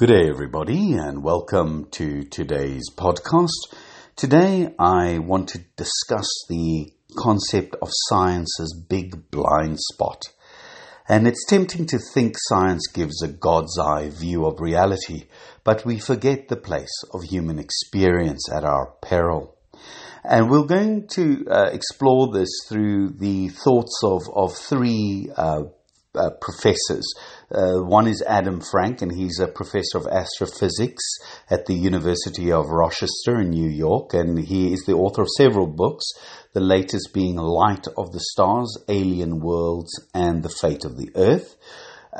Good 0.00 0.08
day, 0.08 0.30
everybody, 0.30 0.94
and 0.94 1.22
welcome 1.22 1.88
to 1.90 2.22
today's 2.22 2.88
podcast. 2.96 3.50
Today, 4.16 4.74
I 4.78 5.18
want 5.18 5.50
to 5.50 5.58
discuss 5.76 6.26
the 6.48 6.90
concept 7.18 7.76
of 7.82 7.90
science's 8.08 8.82
big 8.88 9.30
blind 9.30 9.78
spot. 9.78 10.22
And 11.06 11.26
it's 11.26 11.44
tempting 11.44 11.84
to 11.88 11.98
think 12.14 12.36
science 12.38 12.86
gives 12.86 13.22
a 13.22 13.28
God's 13.28 13.78
eye 13.78 14.08
view 14.08 14.46
of 14.46 14.62
reality, 14.62 15.24
but 15.64 15.84
we 15.84 15.98
forget 15.98 16.48
the 16.48 16.56
place 16.56 17.04
of 17.12 17.24
human 17.24 17.58
experience 17.58 18.50
at 18.50 18.64
our 18.64 18.94
peril. 19.02 19.54
And 20.24 20.48
we're 20.48 20.64
going 20.64 21.08
to 21.08 21.44
uh, 21.46 21.68
explore 21.74 22.32
this 22.32 22.48
through 22.70 23.10
the 23.18 23.48
thoughts 23.48 24.00
of, 24.02 24.22
of 24.34 24.56
three 24.56 25.28
uh, 25.36 25.64
uh, 26.14 26.30
professors. 26.40 27.06
Uh, 27.52 27.78
one 27.82 28.06
is 28.06 28.22
Adam 28.26 28.60
Frank, 28.60 29.02
and 29.02 29.12
he's 29.12 29.38
a 29.38 29.46
professor 29.46 29.98
of 29.98 30.06
astrophysics 30.06 31.04
at 31.48 31.66
the 31.66 31.74
University 31.74 32.50
of 32.50 32.70
Rochester 32.70 33.40
in 33.40 33.50
New 33.50 33.68
York, 33.68 34.14
and 34.14 34.38
he 34.38 34.72
is 34.72 34.84
the 34.86 34.94
author 34.94 35.22
of 35.22 35.28
several 35.36 35.66
books, 35.66 36.04
the 36.52 36.60
latest 36.60 37.10
being 37.14 37.36
Light 37.36 37.86
of 37.96 38.12
the 38.12 38.20
Stars, 38.20 38.76
Alien 38.88 39.40
Worlds, 39.40 39.92
and 40.14 40.42
The 40.42 40.48
Fate 40.60 40.84
of 40.84 40.96
the 40.96 41.10
Earth. 41.14 41.56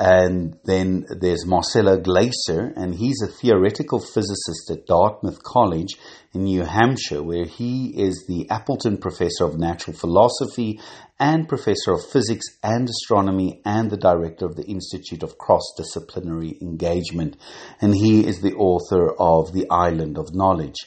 And 0.02 0.59
then 0.64 1.04
there's 1.20 1.45
Marcelo 1.45 1.98
Gleiser, 1.98 2.72
and 2.74 2.95
he's 2.95 3.20
a 3.22 3.30
theoretical 3.30 4.00
physicist 4.00 4.70
at 4.70 4.86
Dartmouth 4.86 5.42
College 5.42 5.98
in 6.32 6.45
New 6.45 6.64
Hampshire, 6.64 7.23
where 7.23 7.45
he 7.45 7.88
is 7.88 8.24
the 8.26 8.48
Appleton 8.48 8.96
Professor 8.96 9.45
of 9.45 9.59
Natural 9.59 9.95
Philosophy 9.95 10.80
and 11.18 11.46
Professor 11.46 11.92
of 11.92 12.10
Physics 12.10 12.46
and 12.62 12.88
Astronomy 12.88 13.60
and 13.66 13.90
the 13.90 13.98
Director 13.98 14.46
of 14.46 14.56
the 14.56 14.64
Institute 14.64 15.23
of 15.23 15.36
Cross 15.36 15.74
Disciplinary 15.76 16.56
Engagement. 16.62 17.37
And 17.82 17.95
he 17.95 18.26
is 18.26 18.40
the 18.40 18.54
author 18.54 19.12
of 19.20 19.52
The 19.52 19.66
Island 19.70 20.16
of 20.16 20.34
Knowledge. 20.34 20.78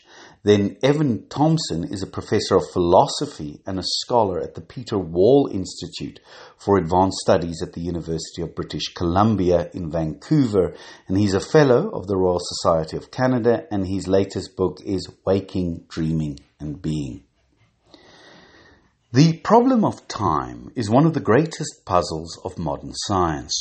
Then 0.45 0.75
Evan 0.83 1.29
Thompson 1.29 1.85
is 1.85 2.03
a 2.03 2.07
professor 2.07 2.57
of 2.57 2.69
philosophy 2.73 3.61
and 3.65 3.79
a 3.79 3.83
scholar 4.01 4.41
at 4.41 4.55
the 4.55 4.61
Peter 4.61 4.97
Wall 4.97 5.49
Institute 5.49 6.19
for 6.57 6.77
Advanced 6.77 7.19
Studies 7.19 7.61
at 7.63 7.71
the 7.71 7.79
University 7.79 8.41
of 8.41 8.53
British 8.53 8.93
Columbia 8.93 9.69
in 9.73 9.89
Vancouver, 9.89 10.75
and 11.07 11.17
he's 11.17 11.33
a 11.33 11.39
fellow 11.39 11.89
of 11.91 12.07
the 12.07 12.17
Royal 12.17 12.41
Society 12.41 12.97
of 12.97 13.09
Canada, 13.09 13.65
and 13.71 13.87
his 13.87 14.05
latest 14.05 14.57
book 14.57 14.81
is 14.83 15.07
Waking, 15.25 15.85
Dreaming, 15.87 16.41
and 16.59 16.81
Being. 16.81 17.23
The 19.13 19.37
problem 19.43 19.85
of 19.85 20.07
time 20.07 20.71
is 20.73 20.89
one 20.89 21.05
of 21.05 21.13
the 21.13 21.19
greatest 21.19 21.85
puzzles 21.85 22.35
of 22.43 22.57
modern 22.57 22.93
science. 22.95 23.53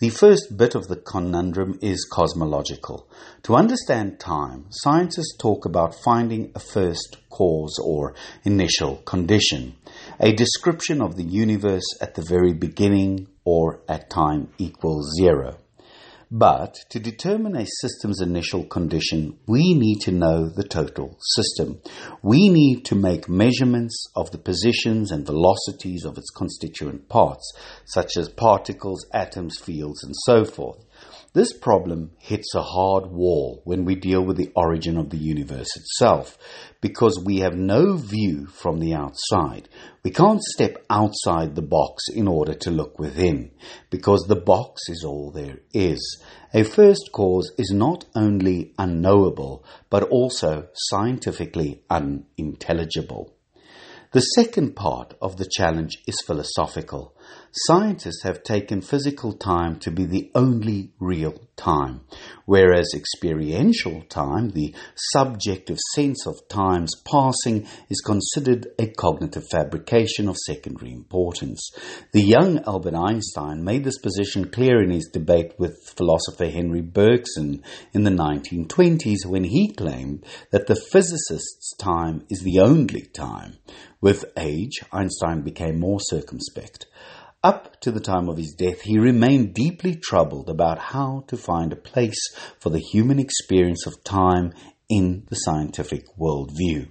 The 0.00 0.08
first 0.08 0.56
bit 0.56 0.74
of 0.74 0.88
the 0.88 0.96
conundrum 0.96 1.78
is 1.80 2.08
cosmological. 2.12 3.08
To 3.44 3.54
understand 3.54 4.18
time, 4.18 4.64
scientists 4.70 5.36
talk 5.38 5.64
about 5.64 5.94
finding 6.02 6.50
a 6.56 6.58
first 6.58 7.18
cause 7.30 7.78
or 7.80 8.16
initial 8.42 8.96
condition, 9.04 9.76
a 10.18 10.32
description 10.32 11.00
of 11.00 11.14
the 11.14 11.22
universe 11.22 11.86
at 12.00 12.16
the 12.16 12.26
very 12.28 12.52
beginning 12.52 13.28
or 13.44 13.82
at 13.88 14.10
time 14.10 14.48
equals 14.58 15.12
zero. 15.16 15.56
But 16.30 16.74
to 16.90 16.98
determine 16.98 17.54
a 17.54 17.68
system's 17.80 18.20
initial 18.20 18.64
condition, 18.64 19.38
we 19.46 19.74
need 19.74 20.00
to 20.00 20.10
know 20.10 20.48
the 20.48 20.64
total 20.64 21.16
system. 21.20 21.80
We 22.20 22.48
need 22.48 22.84
to 22.86 22.96
make 22.96 23.28
measurements 23.28 23.96
of 24.16 24.32
the 24.32 24.38
positions 24.38 25.12
and 25.12 25.24
velocities 25.24 26.04
of 26.04 26.18
its 26.18 26.30
constituent 26.30 27.08
parts, 27.08 27.52
such 27.84 28.16
as 28.16 28.28
particles, 28.28 29.06
atoms, 29.14 29.58
fields, 29.60 30.02
and 30.02 30.14
so 30.24 30.44
forth. 30.44 30.84
This 31.36 31.52
problem 31.52 32.12
hits 32.16 32.54
a 32.54 32.62
hard 32.62 33.08
wall 33.08 33.60
when 33.64 33.84
we 33.84 33.94
deal 33.94 34.24
with 34.24 34.38
the 34.38 34.50
origin 34.56 34.96
of 34.96 35.10
the 35.10 35.18
universe 35.18 35.68
itself, 35.76 36.38
because 36.80 37.22
we 37.22 37.40
have 37.40 37.54
no 37.54 37.98
view 37.98 38.46
from 38.46 38.80
the 38.80 38.94
outside. 38.94 39.68
We 40.02 40.12
can't 40.12 40.40
step 40.42 40.82
outside 40.88 41.54
the 41.54 41.60
box 41.60 42.04
in 42.08 42.26
order 42.26 42.54
to 42.54 42.70
look 42.70 42.98
within, 42.98 43.50
because 43.90 44.24
the 44.26 44.40
box 44.40 44.88
is 44.88 45.04
all 45.06 45.30
there 45.30 45.58
is. 45.74 46.24
A 46.54 46.62
first 46.62 47.10
cause 47.12 47.52
is 47.58 47.70
not 47.70 48.06
only 48.14 48.72
unknowable, 48.78 49.62
but 49.90 50.04
also 50.04 50.68
scientifically 50.72 51.82
unintelligible. 51.90 53.36
The 54.12 54.20
second 54.20 54.74
part 54.74 55.12
of 55.20 55.36
the 55.36 55.50
challenge 55.54 55.98
is 56.06 56.16
philosophical. 56.26 57.14
Scientists 57.52 58.22
have 58.22 58.42
taken 58.42 58.80
physical 58.80 59.32
time 59.32 59.78
to 59.78 59.90
be 59.90 60.04
the 60.04 60.30
only 60.34 60.92
real 60.98 61.34
time, 61.56 62.00
whereas 62.44 62.92
experiential 62.94 64.02
time, 64.02 64.50
the 64.50 64.74
subjective 65.12 65.78
sense 65.94 66.26
of 66.26 66.34
time's 66.48 66.92
passing, 67.10 67.66
is 67.88 68.00
considered 68.00 68.66
a 68.78 68.88
cognitive 68.88 69.44
fabrication 69.50 70.28
of 70.28 70.36
secondary 70.36 70.92
importance. 70.92 71.70
The 72.12 72.22
young 72.22 72.62
Albert 72.66 72.94
Einstein 72.94 73.64
made 73.64 73.84
this 73.84 73.98
position 73.98 74.50
clear 74.50 74.82
in 74.82 74.90
his 74.90 75.08
debate 75.10 75.54
with 75.58 75.78
philosopher 75.96 76.46
Henri 76.46 76.82
Bergson 76.82 77.62
in 77.92 78.02
the 78.02 78.10
1920s 78.10 79.24
when 79.24 79.44
he 79.44 79.72
claimed 79.72 80.24
that 80.50 80.66
the 80.66 80.76
physicist's 80.76 81.74
time 81.76 82.26
is 82.28 82.40
the 82.40 82.60
only 82.60 83.02
time. 83.02 83.56
With 84.00 84.26
age, 84.36 84.80
Einstein 84.92 85.40
became 85.40 85.80
more 85.80 86.00
circumspect. 86.00 86.86
Up 87.46 87.78
to 87.82 87.92
the 87.92 88.00
time 88.00 88.28
of 88.28 88.38
his 88.38 88.56
death, 88.58 88.80
he 88.80 88.98
remained 88.98 89.54
deeply 89.54 89.94
troubled 89.94 90.50
about 90.50 90.80
how 90.80 91.22
to 91.28 91.36
find 91.36 91.72
a 91.72 91.76
place 91.76 92.18
for 92.58 92.70
the 92.70 92.80
human 92.80 93.20
experience 93.20 93.86
of 93.86 94.02
time 94.02 94.52
in 94.88 95.22
the 95.28 95.36
scientific 95.36 96.06
worldview. 96.18 96.88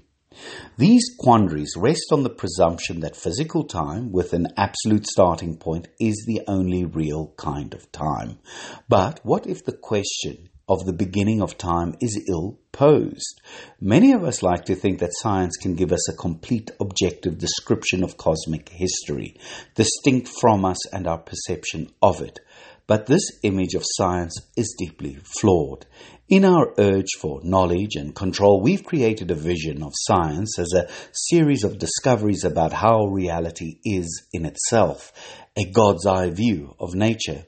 These 0.78 1.14
quandaries 1.20 1.74
rest 1.76 2.06
on 2.14 2.24
the 2.24 2.30
presumption 2.30 3.02
that 3.02 3.18
physical 3.18 3.66
time, 3.66 4.14
with 4.14 4.32
an 4.32 4.48
absolute 4.56 5.06
starting 5.06 5.58
point, 5.58 5.90
is 6.00 6.24
the 6.26 6.42
only 6.48 6.86
real 6.86 7.34
kind 7.36 7.74
of 7.74 7.92
time. 7.92 8.40
But 8.88 9.20
what 9.24 9.46
if 9.48 9.66
the 9.66 9.76
question 9.76 10.48
of 10.68 10.86
the 10.86 10.94
beginning 10.94 11.42
of 11.42 11.58
time 11.58 11.96
is 12.02 12.24
ill 12.28 12.60
posed. 12.72 13.42
Many 13.80 14.12
of 14.14 14.24
us 14.24 14.42
like 14.42 14.66
to 14.66 14.76
think 14.76 15.00
that 15.00 15.14
science 15.14 15.58
can 15.58 15.76
give 15.76 15.92
us 15.92 16.10
a 16.10 16.18
complete 16.18 16.72
objective 16.80 17.38
description 17.38 18.04
of 18.04 18.18
cosmic 18.18 18.70
history, 18.70 19.36
distinct 19.76 20.28
from 20.28 20.66
us 20.66 20.92
and 20.94 21.08
our 21.08 21.20
perception 21.20 21.92
of 22.02 22.22
it. 22.22 22.40
But 22.88 23.08
this 23.08 23.24
image 23.42 23.74
of 23.74 23.84
science 23.84 24.40
is 24.56 24.76
deeply 24.78 25.18
flawed. 25.40 25.86
In 26.28 26.46
our 26.46 26.74
urge 26.80 27.14
for 27.20 27.40
knowledge 27.44 27.96
and 27.96 28.16
control, 28.16 28.62
we've 28.62 28.84
created 28.84 29.30
a 29.30 29.36
vision 29.36 29.84
of 29.84 29.94
science 29.94 30.58
as 30.58 30.74
a 30.74 30.88
series 31.12 31.64
of 31.64 31.80
discoveries 31.80 32.44
about 32.44 32.74
how 32.74 33.06
reality 33.06 33.80
is 33.84 34.28
in 34.34 34.46
itself, 34.46 35.12
a 35.56 35.66
God's 35.66 36.06
eye 36.06 36.32
view 36.32 36.76
of 36.80 36.96
nature. 36.96 37.46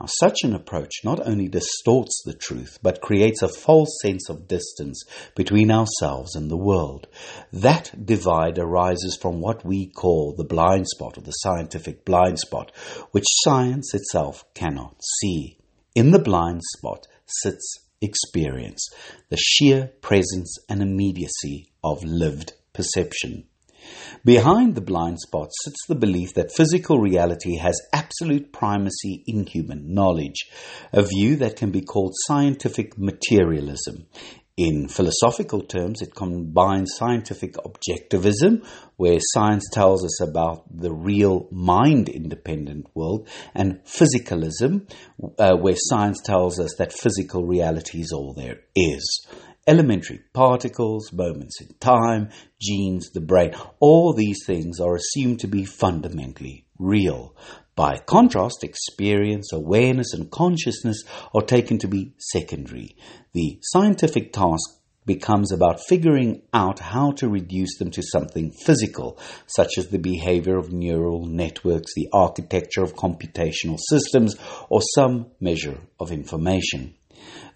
Now, 0.00 0.06
such 0.20 0.44
an 0.44 0.54
approach 0.54 0.92
not 1.02 1.26
only 1.26 1.48
distorts 1.48 2.22
the 2.24 2.34
truth, 2.34 2.78
but 2.82 3.00
creates 3.00 3.42
a 3.42 3.48
false 3.48 3.98
sense 4.00 4.28
of 4.28 4.46
distance 4.46 5.02
between 5.34 5.72
ourselves 5.72 6.36
and 6.36 6.48
the 6.48 6.56
world. 6.56 7.08
That 7.52 8.06
divide 8.06 8.58
arises 8.58 9.18
from 9.20 9.40
what 9.40 9.64
we 9.64 9.86
call 9.90 10.34
the 10.36 10.44
blind 10.44 10.86
spot 10.86 11.18
or 11.18 11.22
the 11.22 11.32
scientific 11.32 12.04
blind 12.04 12.38
spot, 12.38 12.70
which 13.10 13.24
science 13.42 13.92
itself 13.92 14.44
cannot 14.54 15.02
see. 15.20 15.58
In 15.96 16.12
the 16.12 16.20
blind 16.20 16.62
spot 16.76 17.08
sits 17.26 17.88
experience, 18.00 18.88
the 19.30 19.36
sheer 19.36 19.88
presence 20.00 20.56
and 20.68 20.80
immediacy 20.80 21.72
of 21.82 22.04
lived 22.04 22.52
perception. 22.72 23.47
Behind 24.24 24.74
the 24.74 24.80
blind 24.80 25.20
spot 25.20 25.50
sits 25.64 25.86
the 25.86 25.94
belief 25.94 26.34
that 26.34 26.54
physical 26.54 26.98
reality 26.98 27.56
has 27.56 27.80
absolute 27.92 28.52
primacy 28.52 29.22
in 29.26 29.46
human 29.46 29.94
knowledge, 29.94 30.50
a 30.92 31.02
view 31.02 31.36
that 31.36 31.56
can 31.56 31.70
be 31.70 31.82
called 31.82 32.14
scientific 32.26 32.98
materialism. 32.98 34.06
In 34.58 34.88
philosophical 34.88 35.60
terms, 35.60 36.02
it 36.02 36.16
combines 36.16 36.96
scientific 36.96 37.54
objectivism, 37.54 38.66
where 38.96 39.20
science 39.20 39.64
tells 39.72 40.04
us 40.04 40.20
about 40.20 40.64
the 40.68 40.92
real 40.92 41.46
mind 41.52 42.08
independent 42.08 42.86
world, 42.92 43.28
and 43.54 43.78
physicalism, 43.84 44.90
uh, 45.38 45.54
where 45.56 45.76
science 45.76 46.20
tells 46.24 46.58
us 46.58 46.74
that 46.78 46.92
physical 46.92 47.46
reality 47.46 48.00
is 48.00 48.10
all 48.12 48.34
there 48.34 48.58
is 48.74 49.28
elementary 49.68 50.20
particles, 50.32 51.12
moments 51.12 51.60
in 51.60 51.68
time, 51.78 52.30
genes, 52.58 53.10
the 53.10 53.20
brain, 53.20 53.54
all 53.78 54.14
these 54.14 54.38
things 54.46 54.80
are 54.80 54.96
assumed 54.96 55.38
to 55.40 55.46
be 55.46 55.64
fundamentally 55.64 56.64
real. 56.78 57.36
By 57.76 57.98
contrast, 57.98 58.64
experience, 58.64 59.52
awareness, 59.52 60.14
and 60.14 60.30
consciousness 60.30 61.04
are 61.34 61.42
taken 61.42 61.78
to 61.78 61.86
be 61.86 62.14
secondary. 62.18 62.96
The 63.34 63.58
scientific 63.62 64.32
task 64.32 64.80
becomes 65.04 65.52
about 65.52 65.80
figuring 65.86 66.42
out 66.52 66.78
how 66.78 67.12
to 67.12 67.28
reduce 67.28 67.78
them 67.78 67.90
to 67.90 68.02
something 68.02 68.50
physical, 68.50 69.18
such 69.46 69.78
as 69.78 69.88
the 69.88 69.98
behavior 69.98 70.56
of 70.56 70.72
neural 70.72 71.24
networks, 71.24 71.94
the 71.94 72.08
architecture 72.12 72.82
of 72.82 72.94
computational 72.94 73.78
systems, 73.88 74.36
or 74.68 74.80
some 74.94 75.26
measure 75.40 75.78
of 76.00 76.10
information. 76.10 76.94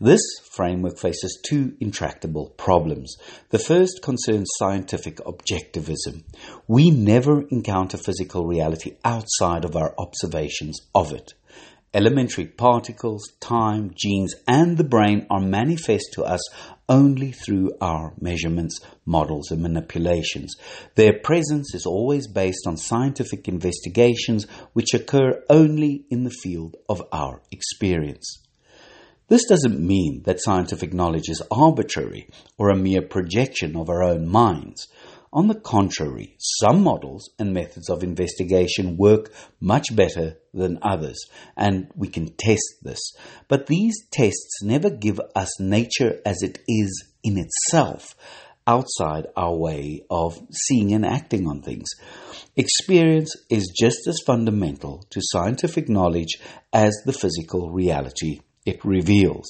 This 0.05 0.41
framework 0.51 0.99
faces 0.99 1.41
two 1.49 1.77
intractable 1.79 2.51
problems. 2.57 3.15
The 3.51 3.61
first 3.61 4.03
concerns 4.03 4.49
scientific 4.59 5.19
objectivism. 5.19 6.25
We 6.67 6.91
never 6.91 7.47
encounter 7.51 7.99
physical 7.99 8.45
reality 8.45 8.97
outside 9.05 9.65
of 9.65 9.77
our 9.77 9.95
observations 9.97 10.81
of 10.93 11.13
it. 11.13 11.35
Elementary 11.95 12.47
particles, 12.47 13.23
time, 13.39 13.93
genes, 13.95 14.35
and 14.49 14.77
the 14.77 14.83
brain 14.83 15.25
are 15.31 15.39
manifest 15.39 16.09
to 16.15 16.25
us 16.25 16.43
only 16.89 17.31
through 17.31 17.71
our 17.81 18.13
measurements, 18.21 18.81
models, 19.07 19.53
and 19.53 19.63
manipulations. 19.63 20.57
Their 20.97 21.21
presence 21.21 21.77
is 21.77 21.87
always 21.87 22.27
based 22.27 22.67
on 22.67 22.77
scientific 22.77 23.47
investigations 23.47 24.49
which 24.73 24.95
occur 24.95 25.45
only 25.49 26.07
in 26.11 26.25
the 26.25 26.37
field 26.43 26.75
of 26.89 27.07
our 27.13 27.41
experience. 27.53 28.42
This 29.33 29.47
doesn't 29.47 29.81
mean 29.81 30.25
that 30.25 30.43
scientific 30.43 30.93
knowledge 30.93 31.31
is 31.31 31.41
arbitrary 31.51 32.29
or 32.59 32.69
a 32.69 32.77
mere 32.77 33.01
projection 33.01 33.77
of 33.77 33.89
our 33.89 34.03
own 34.03 34.29
minds. 34.29 34.89
On 35.33 35.49
the 35.49 35.59
contrary, 35.59 36.37
some 36.39 36.83
models 36.83 37.31
and 37.39 37.55
methods 37.55 37.89
of 37.89 38.03
investigation 38.03 38.99
work 38.99 39.33
much 39.59 39.97
better 39.97 40.37
than 40.53 40.79
others, 40.83 41.19
and 41.57 41.91
we 41.97 42.09
can 42.09 42.35
test 42.37 42.75
this. 42.83 43.01
But 43.49 43.69
these 43.69 43.95
tests 44.11 44.63
never 44.63 44.91
give 44.91 45.19
us 45.35 45.59
nature 45.59 46.21
as 46.27 46.43
it 46.43 46.59
is 46.69 47.03
in 47.25 47.39
itself, 47.39 48.15
outside 48.67 49.29
our 49.35 49.57
way 49.57 50.05
of 50.11 50.39
seeing 50.53 50.93
and 50.93 51.07
acting 51.07 51.49
on 51.49 51.63
things. 51.63 51.89
Experience 52.55 53.35
is 53.49 53.73
just 53.81 54.07
as 54.07 54.21
fundamental 54.27 55.07
to 55.09 55.23
scientific 55.23 55.89
knowledge 55.89 56.37
as 56.71 56.95
the 57.07 57.15
physical 57.15 57.71
reality 57.71 58.41
it 58.65 58.85
reveals. 58.85 59.47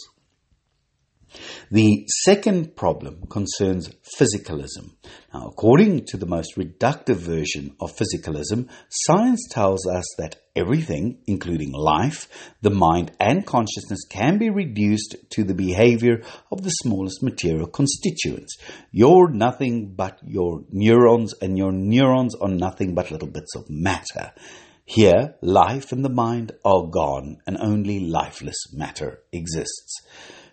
The 1.70 2.06
second 2.24 2.76
problem 2.76 3.24
concerns 3.30 3.88
physicalism. 4.20 4.96
Now, 5.32 5.46
according 5.46 6.04
to 6.06 6.18
the 6.18 6.26
most 6.26 6.56
reductive 6.56 7.16
version 7.16 7.74
of 7.80 7.96
physicalism, 7.96 8.68
science 8.90 9.48
tells 9.50 9.86
us 9.86 10.04
that 10.18 10.36
everything, 10.54 11.22
including 11.26 11.72
life, 11.72 12.28
the 12.60 12.70
mind, 12.70 13.12
and 13.18 13.46
consciousness, 13.46 14.00
can 14.10 14.36
be 14.36 14.50
reduced 14.50 15.16
to 15.30 15.44
the 15.44 15.54
behavior 15.54 16.22
of 16.50 16.62
the 16.62 16.70
smallest 16.70 17.22
material 17.22 17.66
constituents. 17.66 18.58
You're 18.90 19.30
nothing 19.30 19.94
but 19.94 20.18
your 20.26 20.64
neurons, 20.70 21.32
and 21.40 21.56
your 21.56 21.72
neurons 21.72 22.34
are 22.34 22.50
nothing 22.50 22.94
but 22.94 23.10
little 23.10 23.28
bits 23.28 23.56
of 23.56 23.70
matter. 23.70 24.32
Here, 24.84 25.36
life 25.40 25.92
and 25.92 26.04
the 26.04 26.10
mind 26.10 26.52
are 26.64 26.88
gone, 26.88 27.38
and 27.46 27.56
only 27.58 28.00
lifeless 28.00 28.72
matter 28.72 29.22
exists. 29.32 30.02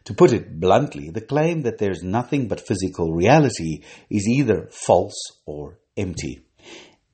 To 0.05 0.13
put 0.13 0.33
it 0.33 0.59
bluntly, 0.59 1.09
the 1.09 1.21
claim 1.21 1.63
that 1.63 1.77
there 1.77 1.91
is 1.91 2.03
nothing 2.03 2.47
but 2.47 2.65
physical 2.65 3.11
reality 3.11 3.83
is 4.09 4.27
either 4.27 4.69
false 4.71 5.19
or 5.45 5.79
empty. 5.97 6.45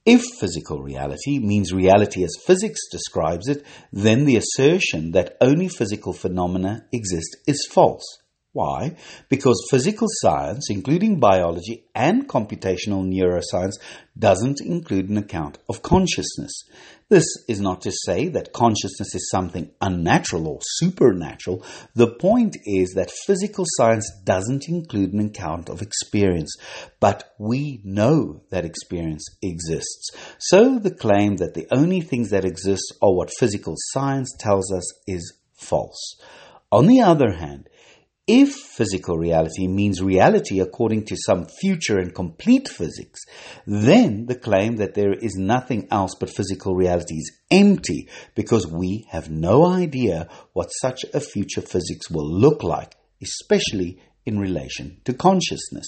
If 0.05 0.23
physical 0.39 0.83
reality 0.83 1.39
means 1.39 1.73
reality 1.73 2.23
as 2.23 2.37
physics 2.45 2.81
describes 2.91 3.47
it, 3.47 3.65
then 3.91 4.25
the 4.25 4.37
assertion 4.37 5.11
that 5.11 5.35
only 5.41 5.67
physical 5.67 6.13
phenomena 6.13 6.85
exist 6.91 7.37
is 7.47 7.67
false. 7.71 8.03
Why? 8.55 8.95
Because 9.27 9.67
physical 9.69 10.07
science, 10.09 10.69
including 10.69 11.19
biology 11.19 11.87
and 11.93 12.25
computational 12.25 13.03
neuroscience, 13.03 13.73
doesn't 14.17 14.61
include 14.61 15.09
an 15.09 15.17
account 15.17 15.57
of 15.67 15.81
consciousness. 15.81 16.63
This 17.07 17.25
is 17.47 17.61
not 17.61 17.81
to 17.81 17.91
say 17.91 18.29
that 18.29 18.51
consciousness 18.51 19.13
is 19.13 19.29
something 19.29 19.69
unnatural 19.79 20.47
or 20.47 20.59
supernatural. 20.63 21.63
The 21.93 22.07
point 22.07 22.57
is 22.65 22.93
that 22.95 23.11
physical 23.27 23.63
science 23.77 24.11
doesn't 24.23 24.67
include 24.67 25.13
an 25.13 25.19
account 25.27 25.69
of 25.69 25.83
experience, 25.83 26.55
but 26.99 27.35
we 27.37 27.79
know 27.83 28.41
that 28.49 28.65
experience 28.65 29.23
exists. 29.43 30.09
So 30.39 30.79
the 30.79 30.95
claim 30.95 31.35
that 31.35 31.53
the 31.53 31.67
only 31.69 32.01
things 32.01 32.31
that 32.31 32.43
exist 32.43 32.91
are 33.03 33.13
what 33.13 33.29
physical 33.37 33.75
science 33.91 34.35
tells 34.39 34.73
us 34.73 34.91
is 35.05 35.31
false. 35.53 36.19
On 36.71 36.87
the 36.87 37.01
other 37.01 37.33
hand, 37.33 37.69
if 38.27 38.53
physical 38.53 39.17
reality 39.17 39.67
means 39.67 40.01
reality 40.01 40.59
according 40.59 41.05
to 41.05 41.15
some 41.15 41.45
future 41.45 41.99
and 41.99 42.13
complete 42.13 42.67
physics, 42.67 43.21
then 43.67 44.25
the 44.25 44.35
claim 44.35 44.77
that 44.77 44.95
there 44.95 45.13
is 45.13 45.35
nothing 45.35 45.87
else 45.91 46.15
but 46.19 46.29
physical 46.29 46.75
reality 46.75 47.15
is 47.15 47.31
empty 47.51 48.09
because 48.33 48.65
we 48.65 49.05
have 49.11 49.29
no 49.29 49.65
idea 49.65 50.27
what 50.53 50.69
such 50.81 51.05
a 51.13 51.19
future 51.19 51.61
physics 51.61 52.09
will 52.09 52.27
look 52.27 52.63
like, 52.63 52.95
especially 53.21 53.99
in 54.25 54.39
relation 54.39 54.99
to 55.05 55.13
consciousness. 55.13 55.85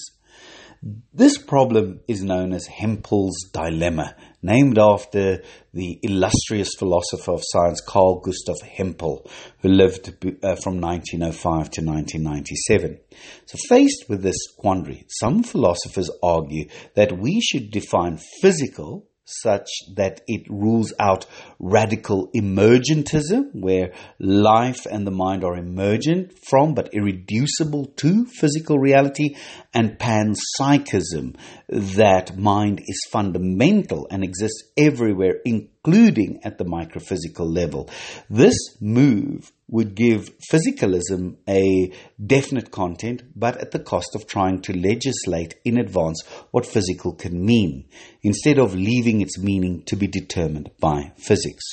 This 1.12 1.38
problem 1.38 2.00
is 2.06 2.22
known 2.22 2.52
as 2.52 2.66
Hempel's 2.66 3.36
dilemma, 3.52 4.14
named 4.42 4.78
after 4.78 5.42
the 5.74 5.98
illustrious 6.02 6.70
philosopher 6.78 7.32
of 7.32 7.42
science 7.42 7.80
Carl 7.80 8.20
Gustav 8.20 8.60
Hempel, 8.60 9.28
who 9.60 9.70
lived 9.70 10.08
uh, 10.44 10.54
from 10.62 10.80
1905 10.80 11.70
to 11.70 11.82
1997. 11.82 13.00
So, 13.46 13.58
faced 13.68 14.04
with 14.08 14.22
this 14.22 14.38
quandary, 14.56 15.04
some 15.08 15.42
philosophers 15.42 16.10
argue 16.22 16.68
that 16.94 17.18
we 17.18 17.40
should 17.40 17.72
define 17.72 18.20
physical 18.40 19.07
such 19.28 19.68
that 19.94 20.22
it 20.26 20.48
rules 20.48 20.92
out 20.98 21.26
radical 21.58 22.30
emergentism, 22.34 23.54
where 23.54 23.92
life 24.18 24.86
and 24.90 25.06
the 25.06 25.10
mind 25.10 25.44
are 25.44 25.56
emergent 25.56 26.32
from 26.48 26.74
but 26.74 26.94
irreducible 26.94 27.86
to 27.96 28.24
physical 28.24 28.78
reality, 28.78 29.36
and 29.74 29.98
panpsychism, 29.98 31.36
that 31.68 32.36
mind 32.36 32.80
is 32.86 33.06
fundamental 33.10 34.06
and 34.10 34.24
exists 34.24 34.62
everywhere, 34.76 35.34
including 35.44 36.40
at 36.42 36.56
the 36.56 36.64
microphysical 36.64 37.54
level. 37.54 37.88
This 38.30 38.56
move 38.80 39.52
would 39.68 39.94
give 39.94 40.30
physicalism 40.50 41.36
a 41.48 41.92
definite 42.24 42.70
content, 42.70 43.22
but 43.36 43.56
at 43.58 43.70
the 43.70 43.78
cost 43.78 44.14
of 44.14 44.26
trying 44.26 44.60
to 44.62 44.72
legislate 44.72 45.54
in 45.64 45.78
advance 45.78 46.22
what 46.50 46.64
physical 46.64 47.14
can 47.14 47.44
mean, 47.44 47.86
instead 48.22 48.58
of 48.58 48.74
leaving 48.74 49.20
its 49.20 49.38
meaning 49.38 49.82
to 49.84 49.94
be 49.94 50.06
determined 50.06 50.70
by 50.80 51.12
physics. 51.16 51.64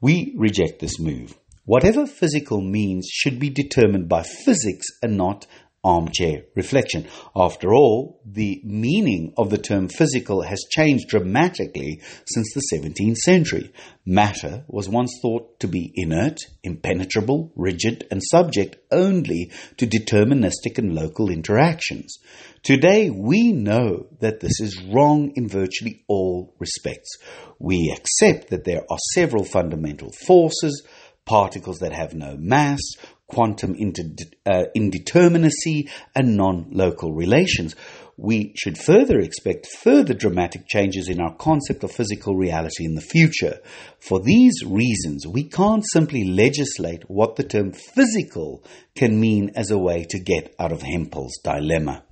We 0.00 0.34
reject 0.36 0.78
this 0.78 1.00
move. 1.00 1.36
Whatever 1.64 2.06
physical 2.06 2.60
means 2.60 3.08
should 3.12 3.38
be 3.38 3.50
determined 3.50 4.08
by 4.08 4.22
physics 4.22 4.86
and 5.02 5.16
not 5.18 5.46
armchair 5.84 6.42
reflection. 6.54 7.06
After 7.36 7.72
all, 7.72 8.20
the 8.24 8.60
meaning 8.64 9.32
of 9.36 9.50
the 9.50 9.58
term 9.58 9.88
physical 9.88 10.42
has 10.42 10.66
changed 10.70 11.08
dramatically 11.08 12.00
since 12.24 12.52
the 12.52 12.76
17th 12.76 13.16
century. 13.16 13.72
Matter 14.04 14.64
was 14.66 14.88
once 14.88 15.18
thought 15.22 15.60
to 15.60 15.68
be 15.68 15.92
inert, 15.94 16.38
impenetrable, 16.62 17.52
rigid, 17.54 18.06
and 18.10 18.22
subject 18.22 18.76
only 18.90 19.52
to 19.76 19.86
deterministic 19.86 20.78
and 20.78 20.94
local 20.94 21.30
interactions. 21.30 22.18
Today, 22.62 23.10
we 23.10 23.52
know 23.52 24.06
that 24.20 24.40
this 24.40 24.60
is 24.60 24.82
wrong 24.92 25.32
in 25.36 25.48
virtually 25.48 26.04
all 26.08 26.54
respects. 26.58 27.10
We 27.58 27.94
accept 27.96 28.50
that 28.50 28.64
there 28.64 28.84
are 28.90 28.98
several 29.14 29.44
fundamental 29.44 30.10
forces, 30.26 30.86
particles 31.24 31.78
that 31.78 31.92
have 31.92 32.14
no 32.14 32.36
mass, 32.38 32.80
quantum 33.28 33.72
uh, 33.72 34.64
indeterminacy, 34.74 35.88
and 36.14 36.36
non 36.36 36.66
local 36.70 37.12
relations. 37.12 37.76
We 38.16 38.52
should 38.56 38.76
further 38.76 39.20
expect 39.20 39.68
further 39.80 40.12
dramatic 40.12 40.66
changes 40.66 41.08
in 41.08 41.20
our 41.20 41.36
concept 41.36 41.84
of 41.84 41.92
physical 41.92 42.34
reality 42.34 42.84
in 42.84 42.96
the 42.96 43.00
future. 43.00 43.60
For 44.00 44.18
these 44.18 44.64
reasons, 44.66 45.24
we 45.24 45.44
can't 45.44 45.84
simply 45.92 46.24
legislate 46.24 47.04
what 47.08 47.36
the 47.36 47.44
term 47.44 47.72
physical 47.72 48.64
can 48.96 49.20
mean 49.20 49.52
as 49.54 49.70
a 49.70 49.78
way 49.78 50.04
to 50.10 50.18
get 50.18 50.52
out 50.58 50.72
of 50.72 50.82
Hempel's 50.82 51.38
dilemma. 51.44 52.02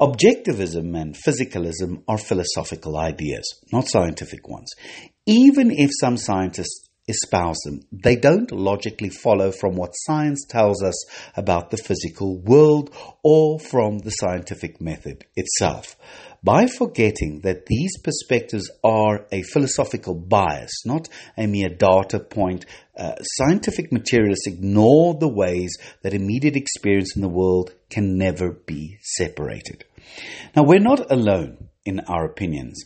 Objectivism 0.00 1.00
and 1.00 1.14
physicalism 1.14 2.02
are 2.08 2.18
philosophical 2.18 2.98
ideas, 2.98 3.44
not 3.72 3.88
scientific 3.88 4.48
ones. 4.48 4.72
Even 5.24 5.70
if 5.70 5.90
some 5.98 6.18
scientists 6.18 6.83
espouse 7.08 7.58
them. 7.64 7.80
They 7.92 8.16
don't 8.16 8.50
logically 8.50 9.10
follow 9.10 9.52
from 9.52 9.76
what 9.76 9.92
science 9.92 10.44
tells 10.48 10.82
us 10.82 10.94
about 11.36 11.70
the 11.70 11.76
physical 11.76 12.38
world 12.38 12.94
or 13.22 13.58
from 13.58 13.98
the 13.98 14.10
scientific 14.10 14.80
method 14.80 15.24
itself. 15.36 15.96
By 16.42 16.66
forgetting 16.66 17.40
that 17.40 17.66
these 17.66 17.98
perspectives 18.02 18.70
are 18.84 19.26
a 19.32 19.42
philosophical 19.42 20.14
bias, 20.14 20.84
not 20.84 21.08
a 21.38 21.46
mere 21.46 21.70
data 21.70 22.20
point, 22.20 22.66
uh, 22.98 23.14
scientific 23.22 23.90
materialists 23.90 24.46
ignore 24.46 25.14
the 25.14 25.28
ways 25.28 25.74
that 26.02 26.12
immediate 26.12 26.56
experience 26.56 27.16
in 27.16 27.22
the 27.22 27.30
world 27.30 27.74
can 27.88 28.18
never 28.18 28.52
be 28.52 28.98
separated. 29.00 29.84
Now, 30.54 30.64
we're 30.64 30.80
not 30.80 31.10
alone 31.10 31.70
in 31.84 32.00
our 32.00 32.26
opinions. 32.26 32.84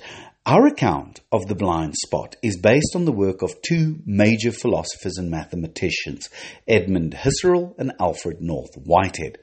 Our 0.50 0.67
account 0.67 1.21
of 1.31 1.47
the 1.47 1.55
blind 1.55 1.95
spot 1.95 2.37
is 2.43 2.57
based 2.57 2.97
on 2.97 3.05
the 3.05 3.12
work 3.12 3.43
of 3.43 3.61
two 3.61 3.97
major 4.07 4.50
philosophers 4.50 5.19
and 5.19 5.31
mathematicians, 5.31 6.31
Edmund 6.67 7.12
Husserl 7.12 7.75
and 7.76 7.93
Alfred 8.00 8.40
North 8.40 8.75
Whitehead. 8.83 9.37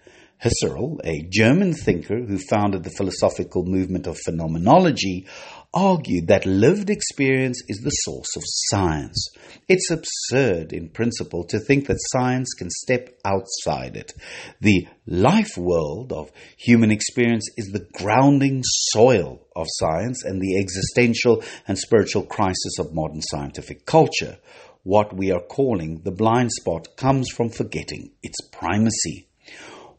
Husserl, 0.44 1.00
a 1.06 1.26
German 1.30 1.74
thinker 1.74 2.22
who 2.24 2.38
founded 2.38 2.84
the 2.84 2.90
philosophical 2.90 3.64
movement 3.64 4.06
of 4.06 4.18
phenomenology, 4.26 5.26
argued 5.74 6.28
that 6.28 6.46
lived 6.46 6.90
experience 6.90 7.62
is 7.68 7.80
the 7.80 7.90
source 7.90 8.36
of 8.36 8.44
science. 8.46 9.30
It's 9.68 9.90
absurd 9.90 10.74
in 10.74 10.90
principle 10.90 11.46
to 11.46 11.60
think 11.60 11.88
that 11.88 12.00
science 12.12 12.54
can 12.54 12.70
step 12.70 13.18
outside 13.24 13.96
it. 13.96 14.14
The 14.60 14.88
life 15.08 15.58
world 15.58 16.12
of 16.12 16.32
human 16.58 16.92
experience 16.92 17.50
is 17.58 17.72
the 17.72 17.88
grounding 17.94 18.62
soil 18.64 19.42
of 19.56 19.68
science 19.70 20.24
and 20.24 20.42
the 20.42 20.60
existential 20.60 21.44
and 21.68 21.78
spiritual 21.78 22.24
crisis 22.24 22.78
of 22.80 22.94
modern 22.94 23.22
scientific 23.22 23.86
culture. 23.86 24.38
What 24.84 25.16
we 25.16 25.32
are 25.32 25.42
calling 25.42 26.02
the 26.04 26.12
blind 26.12 26.52
spot 26.52 26.96
comes 26.98 27.30
from 27.30 27.50
forgetting 27.50 28.12
its 28.22 28.38
primacy. 28.52 29.28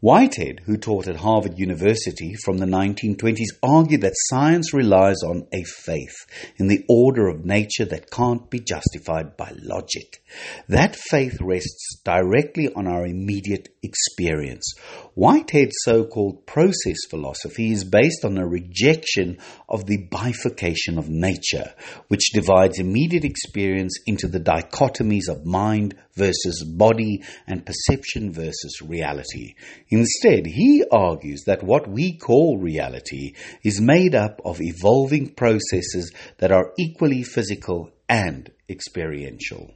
Whitehead, 0.00 0.60
who 0.66 0.76
taught 0.76 1.08
at 1.08 1.16
Harvard 1.16 1.58
University 1.58 2.34
from 2.44 2.58
the 2.58 2.66
1920s, 2.66 3.56
argued 3.62 4.02
that 4.02 4.12
science 4.28 4.74
relies 4.74 5.22
on 5.24 5.46
a 5.54 5.64
faith 5.64 6.14
in 6.58 6.68
the 6.68 6.84
order 6.86 7.28
of 7.28 7.46
nature 7.46 7.86
that 7.86 8.10
can't 8.10 8.50
be 8.50 8.60
justified 8.60 9.38
by 9.38 9.52
logic. 9.62 10.22
That 10.68 10.96
faith 10.96 11.40
rests 11.40 11.98
directly 12.04 12.70
on 12.74 12.86
our 12.86 13.06
immediate 13.06 13.70
experience. 13.82 14.74
Whitehead's 15.14 15.76
so 15.82 16.04
called 16.04 16.44
process 16.44 16.98
philosophy 17.08 17.72
is 17.72 17.84
based 17.84 18.22
on 18.22 18.36
a 18.36 18.46
rejection 18.46 19.38
of 19.66 19.86
the 19.86 20.08
bifurcation 20.10 20.98
of 20.98 21.08
nature, 21.08 21.72
which 22.08 22.32
divides 22.34 22.78
immediate 22.78 23.24
experience 23.24 23.98
into 24.06 24.28
the 24.28 24.40
dichotomies 24.40 25.30
of 25.30 25.46
mind 25.46 25.94
versus 26.16 26.64
body 26.64 27.22
and 27.46 27.64
perception 27.64 28.32
versus 28.32 28.80
reality. 28.82 29.54
Instead, 29.88 30.46
he 30.46 30.84
argues 30.90 31.44
that 31.46 31.62
what 31.62 31.88
we 31.88 32.16
call 32.16 32.58
reality 32.58 33.34
is 33.62 33.80
made 33.80 34.14
up 34.14 34.40
of 34.44 34.60
evolving 34.60 35.34
processes 35.34 36.12
that 36.38 36.52
are 36.52 36.72
equally 36.78 37.22
physical 37.22 37.90
and 38.08 38.50
experiential. 38.68 39.72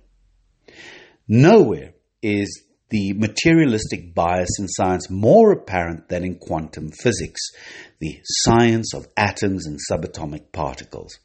Nowhere 1.29 1.95
is 2.23 2.65
the 2.91 3.13
materialistic 3.13 4.15
bias 4.15 4.59
in 4.59 4.67
science 4.69 5.09
more 5.09 5.53
apparent 5.53 6.09
than 6.09 6.25
in 6.25 6.35
quantum 6.35 6.91
physics, 6.91 7.41
the 8.01 8.21
science 8.25 8.93
of 8.95 9.07
atoms 9.17 9.67
and 9.67 9.79
subatomic 9.91 10.51
particles. 10.53 11.19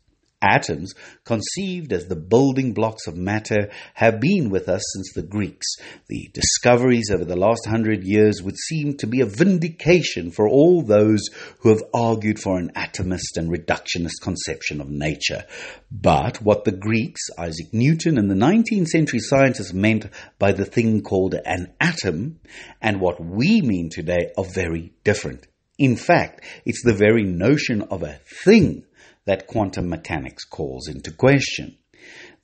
Atoms, 0.45 0.93
conceived 1.23 1.91
as 1.91 2.07
the 2.07 2.15
building 2.15 2.73
blocks 2.73 3.07
of 3.07 3.17
matter, 3.17 3.71
have 3.95 4.19
been 4.19 4.49
with 4.49 4.69
us 4.69 4.83
since 4.93 5.13
the 5.13 5.23
Greeks. 5.23 5.65
The 6.07 6.29
discoveries 6.33 7.09
over 7.11 7.25
the 7.25 7.35
last 7.35 7.65
hundred 7.65 8.03
years 8.03 8.43
would 8.43 8.57
seem 8.57 8.97
to 8.97 9.07
be 9.07 9.21
a 9.21 9.25
vindication 9.25 10.31
for 10.31 10.47
all 10.47 10.83
those 10.83 11.29
who 11.59 11.69
have 11.69 11.83
argued 11.93 12.39
for 12.39 12.57
an 12.59 12.71
atomist 12.75 13.37
and 13.37 13.49
reductionist 13.49 14.21
conception 14.21 14.81
of 14.81 14.89
nature. 14.89 15.45
But 15.91 16.41
what 16.41 16.63
the 16.63 16.71
Greeks, 16.71 17.21
Isaac 17.37 17.73
Newton, 17.73 18.17
and 18.17 18.29
the 18.29 18.35
19th 18.35 18.87
century 18.87 19.19
scientists 19.19 19.73
meant 19.73 20.05
by 20.37 20.51
the 20.51 20.65
thing 20.65 21.01
called 21.01 21.33
an 21.45 21.73
atom, 21.79 22.39
and 22.81 23.01
what 23.01 23.23
we 23.23 23.61
mean 23.61 23.89
today 23.89 24.31
are 24.37 24.45
very 24.45 24.93
different. 25.03 25.47
In 25.77 25.97
fact, 25.97 26.43
it's 26.65 26.83
the 26.83 26.93
very 26.93 27.23
notion 27.23 27.81
of 27.83 28.03
a 28.03 28.19
thing 28.43 28.85
that 29.25 29.47
quantum 29.47 29.89
mechanics 29.89 30.43
calls 30.43 30.87
into 30.87 31.11
question. 31.11 31.77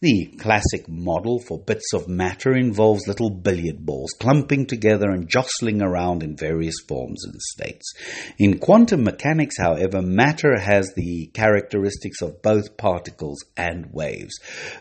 The 0.02 0.34
classic 0.40 0.90
model 0.90 1.38
for 1.38 1.60
bits 1.60 1.94
of 1.94 2.08
matter 2.08 2.56
involves 2.56 3.08
little 3.08 3.30
billiard 3.30 3.86
balls 3.86 4.16
clumping 4.20 4.66
together 4.66 5.12
and 5.12 5.30
jostling 5.30 5.80
around 5.80 6.24
in 6.24 6.36
various 6.36 6.74
forms 6.88 7.24
and 7.24 7.40
states. 7.40 7.94
In 8.40 8.58
quantum 8.58 9.04
mechanics, 9.04 9.60
however, 9.60 10.02
matter 10.02 10.60
has 10.60 10.92
the 10.96 11.28
characteristics 11.36 12.24
of 12.24 12.42
both 12.42 12.78
particles 12.78 13.46
and 13.56 13.94
waves. 13.94 14.34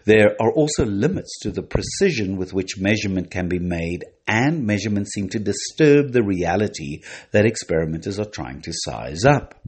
There 0.07 0.37
are 0.41 0.53
also 0.53 0.87
limits 0.87 1.39
to 1.41 1.51
the 1.51 1.63
precision 1.63 2.39
with 2.39 2.55
which 2.55 2.79
measurement 2.79 3.31
can 3.31 3.47
be 3.47 3.59
made, 3.59 4.07
and 4.27 4.67
measurements 4.67 5.13
seem 5.13 5.29
to 5.29 5.39
disturb 5.39 6.13
the 6.13 6.23
reality 6.23 7.03
that 7.33 7.45
experimenters 7.45 8.19
are 8.19 8.25
trying 8.25 8.63
to 8.63 8.73
size 8.73 9.27
up. 9.27 9.60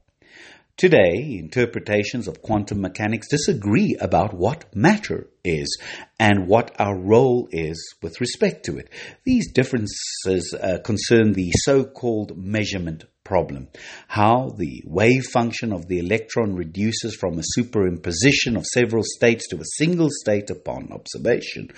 Today, 0.79 1.37
interpretations 1.38 2.26
of 2.26 2.41
quantum 2.41 2.81
mechanics 2.81 3.29
disagree 3.29 3.97
about 4.00 4.33
what 4.33 4.75
matter 4.75 5.29
is 5.45 5.79
and 6.19 6.49
what 6.49 6.75
our 6.81 6.99
role 6.99 7.47
is 7.50 7.95
with 8.02 8.21
respect 8.21 8.64
to 8.64 8.79
it. 8.79 8.88
These 9.25 9.52
differences 9.52 10.55
uh, 10.61 10.79
concern 10.83 11.35
the 11.35 11.50
so 11.64 11.85
called 11.85 12.37
measurement 12.37 13.05
problem 13.25 13.69
how 14.09 14.50
the 14.59 14.83
wave 14.85 15.25
function 15.33 15.73
of 15.73 15.87
the 15.88 15.99
electron 15.99 16.55
reduces 16.57 17.14
from 17.14 17.38
a 17.38 17.43
superimposition 17.59 18.57
of 18.57 18.67
several 18.67 19.02
states 19.05 19.49
to 19.49 19.57
a 19.57 19.75
single 19.76 20.09
state 20.11 20.50
upon 20.50 20.91
observation. 20.91 21.69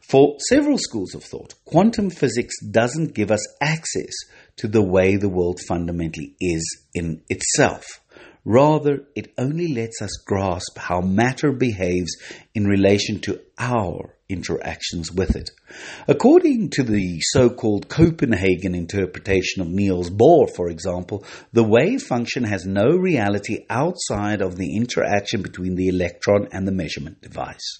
For 0.00 0.36
several 0.48 0.78
schools 0.78 1.14
of 1.14 1.22
thought, 1.22 1.54
quantum 1.64 2.10
physics 2.10 2.54
doesn't 2.70 3.14
give 3.14 3.30
us 3.30 3.44
access 3.60 4.12
to 4.56 4.68
the 4.68 4.82
way 4.82 5.16
the 5.16 5.28
world 5.28 5.60
fundamentally 5.68 6.34
is 6.40 6.64
in 6.94 7.22
itself. 7.28 7.84
Rather, 8.48 9.02
it 9.14 9.30
only 9.36 9.68
lets 9.74 10.00
us 10.00 10.16
grasp 10.24 10.78
how 10.78 11.02
matter 11.02 11.52
behaves 11.52 12.16
in 12.58 12.66
relation 12.66 13.20
to 13.20 13.40
our 13.56 14.18
interactions 14.28 15.10
with 15.10 15.36
it. 15.36 15.50
According 16.06 16.70
to 16.70 16.82
the 16.82 17.20
so 17.20 17.48
called 17.48 17.88
Copenhagen 17.88 18.74
interpretation 18.74 19.62
of 19.62 19.68
Niels 19.68 20.10
Bohr, 20.10 20.48
for 20.54 20.68
example, 20.68 21.24
the 21.52 21.64
wave 21.64 22.02
function 22.02 22.44
has 22.44 22.66
no 22.66 22.88
reality 22.88 23.64
outside 23.70 24.42
of 24.42 24.56
the 24.56 24.76
interaction 24.76 25.40
between 25.40 25.76
the 25.76 25.88
electron 25.88 26.48
and 26.52 26.66
the 26.66 26.72
measurement 26.72 27.22
device. 27.22 27.78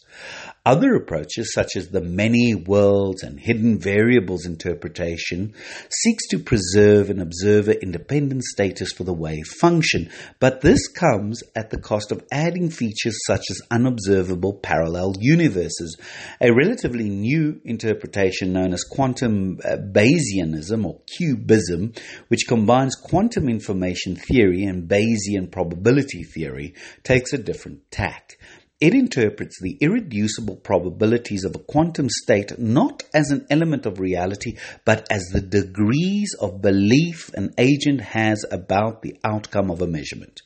Other 0.65 0.95
approaches, 0.95 1.53
such 1.55 1.77
as 1.77 1.89
the 1.89 2.01
many 2.01 2.55
worlds 2.55 3.23
and 3.23 3.41
hidden 3.41 3.79
variables 3.79 4.45
interpretation, 4.45 5.55
seeks 5.91 6.29
to 6.29 6.39
preserve 6.39 7.11
an 7.11 7.21
observer 7.21 7.73
independent 7.73 8.45
status 8.45 8.93
for 8.93 9.05
the 9.05 9.15
wave 9.15 9.47
function, 9.61 10.11
but 10.41 10.61
this 10.61 10.89
comes 10.89 11.43
at 11.57 11.71
the 11.71 11.81
cost 11.81 12.13
of 12.13 12.25
adding 12.31 12.71
features 12.71 13.19
such 13.27 13.45
as 13.51 13.63
unobservable 13.71 14.55
parallel 14.69 15.15
universes, 15.19 15.97
a 16.43 16.53
relatively 16.53 17.09
new 17.09 17.59
interpretation 17.65 18.53
known 18.53 18.75
as 18.75 18.85
quantum 18.85 19.59
uh, 19.65 19.79
Bayesianism 19.79 20.85
or 20.85 21.01
QBism, 21.19 21.99
which 22.29 22.47
combines 22.47 22.95
quantum 22.95 23.49
information 23.49 24.15
theory 24.15 24.65
and 24.65 24.87
Bayesian 24.87 25.51
probability 25.51 26.23
theory, 26.23 26.75
takes 27.03 27.33
a 27.33 27.39
different 27.39 27.91
tack. 27.91 28.37
It 28.81 28.95
interprets 28.95 29.61
the 29.61 29.77
irreducible 29.81 30.55
probabilities 30.55 31.45
of 31.45 31.57
a 31.57 31.59
quantum 31.59 32.09
state 32.09 32.61
not 32.61 33.03
as 33.13 33.33
an 33.33 33.45
element 33.51 33.87
of 33.87 33.99
reality, 33.99 34.57
but 34.85 35.05
as 35.11 35.25
the 35.33 35.41
degrees 35.41 36.37
of 36.41 36.63
belief 36.63 37.29
an 37.35 37.55
agent 37.59 38.01
has 38.01 38.45
about 38.53 39.03
the 39.03 39.17
outcome 39.25 39.73
of 39.73 39.83
a 39.83 39.89
measurement. 39.89 40.43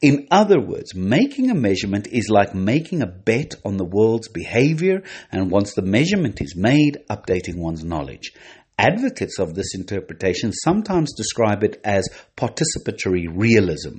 In 0.00 0.26
other 0.30 0.60
words, 0.60 0.94
making 0.94 1.50
a 1.50 1.54
measurement 1.54 2.06
is 2.06 2.30
like 2.30 2.54
making 2.54 3.02
a 3.02 3.06
bet 3.06 3.56
on 3.66 3.76
the 3.76 3.84
world's 3.84 4.28
behavior, 4.28 5.02
and 5.30 5.50
once 5.50 5.74
the 5.74 5.82
measurement 5.82 6.40
is 6.40 6.56
made, 6.56 7.04
updating 7.10 7.58
one's 7.58 7.84
knowledge. 7.84 8.32
Advocates 8.78 9.38
of 9.38 9.54
this 9.54 9.74
interpretation 9.74 10.52
sometimes 10.52 11.12
describe 11.12 11.62
it 11.62 11.80
as 11.84 12.08
participatory 12.34 13.26
realism. 13.30 13.98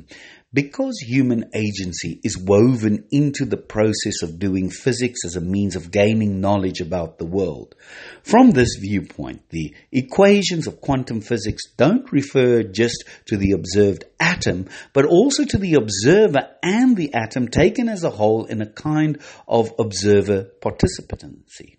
Because 0.56 1.00
human 1.02 1.50
agency 1.54 2.22
is 2.24 2.38
woven 2.38 3.04
into 3.12 3.44
the 3.44 3.58
process 3.58 4.22
of 4.24 4.40
doing 4.40 4.70
physics 4.70 5.26
as 5.26 5.36
a 5.36 5.42
means 5.42 5.76
of 5.76 5.92
gaining 5.92 6.40
knowledge 6.40 6.80
about 6.80 7.18
the 7.18 7.26
world, 7.26 7.76
from 8.24 8.52
this 8.52 8.78
viewpoint, 8.80 9.42
the 9.50 9.76
equations 9.92 10.66
of 10.66 10.80
quantum 10.80 11.20
physics 11.20 11.64
don't 11.76 12.10
refer 12.10 12.64
just 12.64 13.04
to 13.26 13.36
the 13.36 13.52
observed 13.52 14.06
atom, 14.18 14.70
but 14.94 15.04
also 15.04 15.44
to 15.44 15.58
the 15.58 15.74
observer 15.74 16.48
and 16.64 16.96
the 16.96 17.14
atom 17.14 17.50
taken 17.50 17.90
as 17.90 18.06
a 18.06 18.10
whole 18.10 18.46
in 18.46 18.62
a 18.62 18.66
kind 18.66 19.20
of 19.50 19.74
observer 19.78 20.52
participancy. 20.62 21.76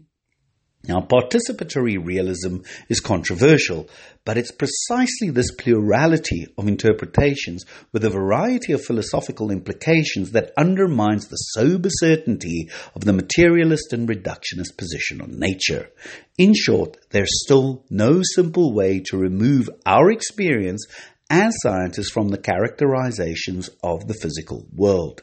Now, 0.89 1.01
participatory 1.01 1.99
realism 2.03 2.59
is 2.89 3.01
controversial, 3.01 3.89
but 4.25 4.39
it's 4.39 4.53
precisely 4.53 5.31
this 5.31 5.51
plurality 5.53 6.47
of 6.57 6.69
interpretations 6.69 7.65
with 7.93 8.05
a 8.05 8.11
variety 8.11 8.73
of 8.73 8.85
philosophical 8.85 9.51
implications 9.51 10.33
that 10.33 10.53
undermines 10.57 11.27
the 11.27 11.37
sober 11.37 11.89
certainty 11.91 12.71
of 12.95 13.05
the 13.05 13.13
materialist 13.13 13.93
and 13.93 14.09
reductionist 14.09 14.77
position 14.77 15.21
on 15.21 15.39
nature. 15.39 15.91
In 16.39 16.55
short, 16.55 16.97
there's 17.11 17.43
still 17.45 17.85
no 17.91 18.23
simple 18.35 18.73
way 18.73 19.01
to 19.07 19.17
remove 19.17 19.69
our 19.85 20.11
experience 20.11 20.87
as 21.29 21.55
scientists 21.63 22.11
from 22.11 22.29
the 22.29 22.39
characterizations 22.39 23.71
of 23.83 24.07
the 24.07 24.15
physical 24.15 24.67
world. 24.73 25.23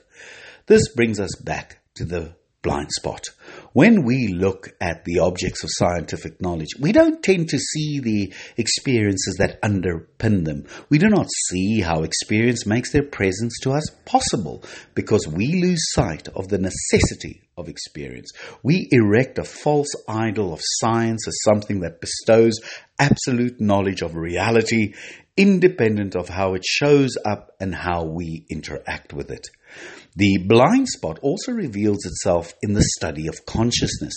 This 0.66 0.94
brings 0.94 1.20
us 1.20 1.36
back 1.36 1.80
to 1.96 2.06
the 2.06 2.36
blind 2.64 2.92
spot. 2.92 3.26
When 3.74 4.04
we 4.04 4.30
look 4.30 4.70
at 4.82 5.04
the 5.04 5.20
objects 5.20 5.64
of 5.64 5.70
scientific 5.74 6.42
knowledge, 6.42 6.70
we 6.80 6.92
don't 6.92 7.22
tend 7.22 7.50
to 7.50 7.60
see 7.60 8.00
the 8.00 8.34
experiences 8.58 9.36
that 9.38 9.62
underpin 9.62 10.46
them. 10.46 10.66
We 10.90 10.98
do 10.98 11.10
not 11.10 11.28
see 11.50 11.82
how 11.82 12.04
experience 12.04 12.66
makes 12.66 12.92
their 12.92 13.04
presence 13.04 13.60
to 13.62 13.72
us 13.74 13.86
possible 14.06 14.64
because 14.96 15.28
we 15.28 15.62
lose 15.62 15.92
sight 15.92 16.30
of 16.30 16.48
the 16.48 16.58
necessity 16.58 17.42
of 17.58 17.68
experience. 17.68 18.32
We 18.64 18.88
erect 18.92 19.38
a 19.38 19.44
false 19.44 19.90
idol 20.08 20.54
of 20.54 20.62
science 20.64 21.28
as 21.28 21.38
something 21.44 21.82
that 21.82 22.02
bestows 22.02 22.60
absolute 22.98 23.60
knowledge 23.60 24.02
of 24.02 24.16
reality, 24.16 24.94
independent 25.36 26.16
of 26.16 26.30
how 26.30 26.54
it 26.54 26.64
shows 26.66 27.18
up 27.26 27.52
and 27.60 27.76
how 27.76 28.06
we 28.06 28.46
interact 28.50 29.14
with 29.14 29.32
it. 29.32 29.48
The 30.16 30.38
blind 30.46 30.90
spot 30.90 31.18
also 31.24 31.52
reveals 31.52 32.06
itself 32.06 32.54
in 32.62 32.74
the 32.74 32.84
study 32.98 33.28
of 33.28 33.48
consciousness. 33.48 34.14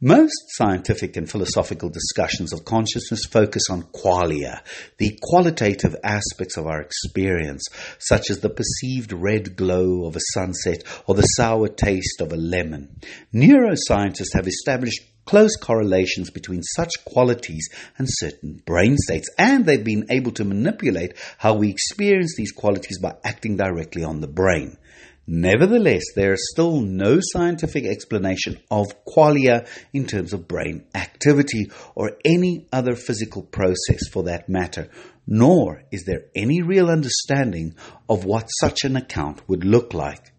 Most 0.00 0.32
scientific 0.48 1.18
and 1.18 1.30
philosophical 1.30 1.90
discussions 1.90 2.54
of 2.54 2.64
consciousness 2.64 3.26
focus 3.26 3.64
on 3.68 3.82
qualia, 3.82 4.62
the 4.96 5.18
qualitative 5.20 5.96
aspects 6.02 6.56
of 6.56 6.66
our 6.66 6.80
experience, 6.80 7.62
such 7.98 8.30
as 8.30 8.40
the 8.40 8.48
perceived 8.48 9.12
red 9.12 9.54
glow 9.54 10.06
of 10.06 10.16
a 10.16 10.20
sunset 10.32 10.82
or 11.06 11.14
the 11.14 11.22
sour 11.22 11.68
taste 11.68 12.22
of 12.22 12.32
a 12.32 12.36
lemon. 12.36 12.98
Neuroscientists 13.34 14.32
have 14.32 14.48
established 14.48 15.02
close 15.26 15.56
correlations 15.56 16.30
between 16.30 16.62
such 16.62 16.90
qualities 17.04 17.68
and 17.98 18.06
certain 18.10 18.62
brain 18.64 18.96
states, 18.96 19.28
and 19.38 19.66
they've 19.66 19.84
been 19.84 20.06
able 20.10 20.32
to 20.32 20.44
manipulate 20.44 21.14
how 21.36 21.54
we 21.54 21.68
experience 21.68 22.34
these 22.36 22.52
qualities 22.52 22.98
by 22.98 23.14
acting 23.24 23.56
directly 23.56 24.04
on 24.04 24.20
the 24.20 24.28
brain. 24.28 24.78
Nevertheless, 25.26 26.02
there 26.14 26.34
is 26.34 26.50
still 26.52 26.80
no 26.80 27.18
scientific 27.20 27.86
explanation 27.86 28.60
of 28.70 29.04
qualia 29.06 29.66
in 29.92 30.06
terms 30.06 30.34
of 30.34 30.46
brain 30.46 30.84
activity 30.94 31.70
or 31.94 32.18
any 32.24 32.66
other 32.70 32.94
physical 32.94 33.42
process 33.42 34.06
for 34.12 34.24
that 34.24 34.50
matter, 34.50 34.88
nor 35.26 35.82
is 35.90 36.04
there 36.04 36.26
any 36.34 36.60
real 36.60 36.90
understanding 36.90 37.74
of 38.06 38.26
what 38.26 38.48
such 38.48 38.84
an 38.84 38.96
account 38.96 39.48
would 39.48 39.64
look 39.64 39.94
like. 39.94 40.32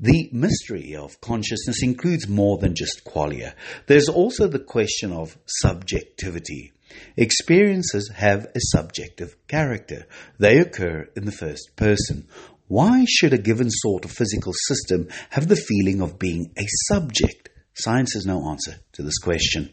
The 0.00 0.30
mystery 0.32 0.96
of 0.96 1.20
consciousness 1.20 1.82
includes 1.82 2.26
more 2.26 2.58
than 2.58 2.74
just 2.74 3.04
qualia. 3.04 3.54
There's 3.86 4.08
also 4.08 4.48
the 4.48 4.58
question 4.58 5.12
of 5.12 5.38
subjectivity. 5.46 6.72
Experiences 7.16 8.10
have 8.14 8.46
a 8.46 8.60
subjective 8.60 9.36
character. 9.48 10.06
They 10.38 10.58
occur 10.58 11.08
in 11.16 11.26
the 11.26 11.32
first 11.32 11.76
person. 11.76 12.28
Why 12.66 13.04
should 13.06 13.34
a 13.34 13.38
given 13.38 13.68
sort 13.70 14.06
of 14.06 14.10
physical 14.10 14.54
system 14.66 15.08
have 15.30 15.48
the 15.48 15.56
feeling 15.56 16.00
of 16.00 16.18
being 16.18 16.52
a 16.56 16.64
subject? 16.88 17.50
Science 17.76 18.14
has 18.14 18.24
no 18.24 18.48
answer 18.48 18.76
to 18.92 19.02
this 19.02 19.18
question. 19.18 19.70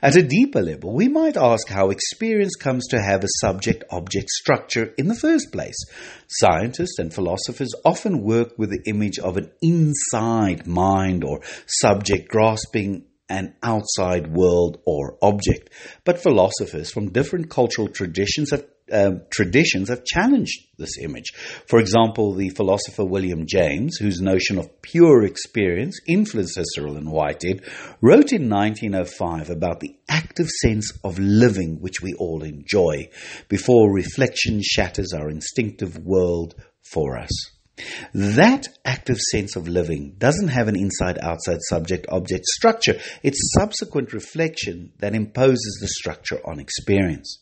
At 0.00 0.16
a 0.16 0.22
deeper 0.22 0.60
level, 0.60 0.94
we 0.94 1.06
might 1.06 1.36
ask 1.36 1.68
how 1.68 1.90
experience 1.90 2.56
comes 2.56 2.88
to 2.88 3.00
have 3.00 3.22
a 3.22 3.38
subject 3.40 3.84
object 3.90 4.30
structure 4.30 4.92
in 4.96 5.06
the 5.06 5.14
first 5.14 5.52
place. 5.52 5.76
Scientists 6.28 6.98
and 6.98 7.14
philosophers 7.14 7.74
often 7.84 8.22
work 8.22 8.58
with 8.58 8.70
the 8.70 8.82
image 8.90 9.18
of 9.18 9.36
an 9.36 9.52
inside 9.60 10.66
mind 10.66 11.22
or 11.22 11.42
subject 11.66 12.28
grasping 12.28 13.04
an 13.32 13.54
outside 13.62 14.26
world 14.26 14.78
or 14.84 15.16
object. 15.22 15.70
But 16.04 16.22
philosophers 16.22 16.92
from 16.92 17.12
different 17.12 17.48
cultural 17.48 17.88
traditions 17.88 18.50
have 18.50 18.64
um, 18.92 19.22
traditions 19.30 19.88
have 19.88 20.04
challenged 20.04 20.66
this 20.76 20.98
image. 21.00 21.32
For 21.66 21.78
example, 21.78 22.34
the 22.34 22.50
philosopher 22.50 23.04
William 23.06 23.46
James, 23.46 23.96
whose 23.96 24.20
notion 24.20 24.58
of 24.58 24.82
pure 24.82 25.24
experience 25.24 25.98
influenced 26.06 26.58
Husserl 26.58 26.98
and 26.98 27.10
Whitehead, 27.10 27.62
wrote 28.02 28.32
in 28.32 28.50
1905 28.50 29.48
about 29.48 29.80
the 29.80 29.96
active 30.10 30.48
sense 30.48 30.92
of 31.04 31.18
living 31.18 31.80
which 31.80 32.02
we 32.02 32.12
all 32.18 32.42
enjoy 32.42 33.08
before 33.48 33.94
reflection 33.94 34.60
shatters 34.62 35.14
our 35.14 35.30
instinctive 35.30 35.96
world 35.96 36.54
for 36.82 37.16
us. 37.16 37.51
That 38.12 38.68
active 38.84 39.18
sense 39.18 39.56
of 39.56 39.66
living 39.66 40.14
doesn't 40.18 40.48
have 40.48 40.68
an 40.68 40.76
inside 40.76 41.18
outside 41.18 41.58
subject 41.68 42.06
object 42.10 42.44
structure. 42.46 42.98
It's 43.22 43.52
subsequent 43.58 44.12
reflection 44.12 44.92
that 44.98 45.14
imposes 45.14 45.78
the 45.80 45.88
structure 45.88 46.40
on 46.44 46.60
experience. 46.60 47.41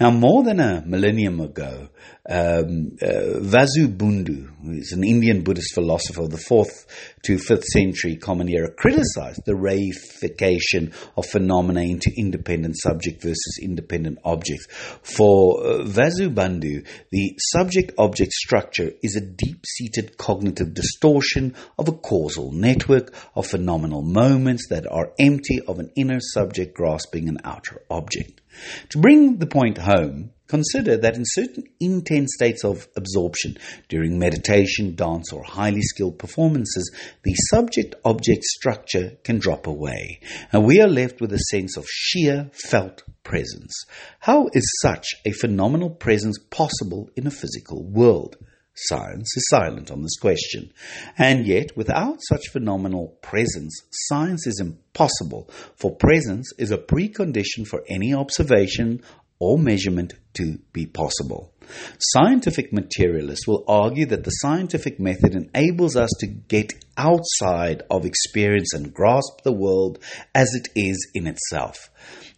Now, 0.00 0.10
more 0.10 0.44
than 0.44 0.60
a 0.60 0.82
millennium 0.86 1.40
ago, 1.40 1.88
um, 2.28 2.96
uh, 3.00 3.40
Vasubandhu, 3.40 4.48
who 4.62 4.72
is 4.72 4.92
an 4.92 5.02
Indian 5.02 5.42
Buddhist 5.42 5.74
philosopher 5.74 6.22
of 6.22 6.30
the 6.30 6.36
4th 6.36 6.86
to 7.22 7.36
5th 7.36 7.64
century 7.64 8.16
Common 8.16 8.48
Era, 8.48 8.70
criticized 8.70 9.42
the 9.46 9.54
reification 9.54 10.92
of 11.16 11.26
phenomena 11.26 11.80
into 11.80 12.12
independent 12.16 12.76
subject 12.78 13.22
versus 13.22 13.58
independent 13.62 14.18
objects. 14.24 14.66
For 15.02 15.60
uh, 15.60 15.84
Vasubandhu, 15.84 16.86
the 17.10 17.38
subject 17.38 17.92
object 17.98 18.32
structure 18.32 18.92
is 19.02 19.16
a 19.16 19.24
deep 19.24 19.64
seated 19.66 20.18
cognitive 20.18 20.74
distortion 20.74 21.54
of 21.78 21.88
a 21.88 21.92
causal 21.92 22.52
network 22.52 23.14
of 23.34 23.46
phenomenal 23.46 24.02
moments 24.02 24.68
that 24.68 24.86
are 24.86 25.12
empty 25.18 25.60
of 25.66 25.78
an 25.78 25.90
inner 25.96 26.20
subject 26.20 26.76
grasping 26.76 27.28
an 27.28 27.38
outer 27.42 27.80
object. 27.90 28.42
To 28.90 28.98
bring 28.98 29.38
the 29.38 29.46
point 29.46 29.78
home, 29.78 30.32
consider 30.48 30.96
that 30.96 31.16
in 31.16 31.24
certain 31.24 31.64
intense 31.78 32.32
states 32.34 32.64
of 32.64 32.88
absorption, 32.96 33.58
during 33.88 34.18
meditation, 34.18 34.94
dance, 34.94 35.32
or 35.32 35.44
highly 35.44 35.82
skilled 35.82 36.18
performances, 36.18 36.90
the 37.22 37.34
subject 37.50 37.94
object 38.04 38.44
structure 38.44 39.12
can 39.24 39.38
drop 39.38 39.66
away, 39.66 40.20
and 40.52 40.64
we 40.64 40.80
are 40.80 40.88
left 40.88 41.20
with 41.20 41.32
a 41.32 41.44
sense 41.50 41.76
of 41.76 41.86
sheer 41.88 42.50
felt 42.52 43.02
presence. 43.22 43.84
How 44.20 44.48
is 44.52 44.78
such 44.80 45.06
a 45.26 45.32
phenomenal 45.32 45.90
presence 45.90 46.38
possible 46.50 47.10
in 47.16 47.26
a 47.26 47.30
physical 47.30 47.84
world? 47.84 48.36
Science 48.82 49.36
is 49.36 49.48
silent 49.48 49.90
on 49.90 50.02
this 50.02 50.16
question. 50.20 50.72
And 51.16 51.46
yet, 51.46 51.76
without 51.76 52.20
such 52.28 52.48
phenomenal 52.52 53.18
presence, 53.22 53.74
science 53.90 54.46
is 54.46 54.60
impossible, 54.60 55.50
for 55.74 55.96
presence 55.96 56.52
is 56.58 56.70
a 56.70 56.78
precondition 56.78 57.66
for 57.66 57.82
any 57.88 58.14
observation 58.14 59.02
or 59.40 59.58
measurement 59.58 60.14
to 60.34 60.58
be 60.72 60.86
possible. 60.86 61.52
Scientific 61.98 62.72
materialists 62.72 63.48
will 63.48 63.64
argue 63.66 64.06
that 64.06 64.22
the 64.22 64.30
scientific 64.30 65.00
method 65.00 65.34
enables 65.34 65.96
us 65.96 66.10
to 66.20 66.26
get 66.26 66.72
outside 66.96 67.82
of 67.90 68.04
experience 68.06 68.72
and 68.74 68.94
grasp 68.94 69.42
the 69.42 69.52
world 69.52 69.98
as 70.34 70.54
it 70.54 70.68
is 70.76 71.10
in 71.14 71.26
itself. 71.26 71.90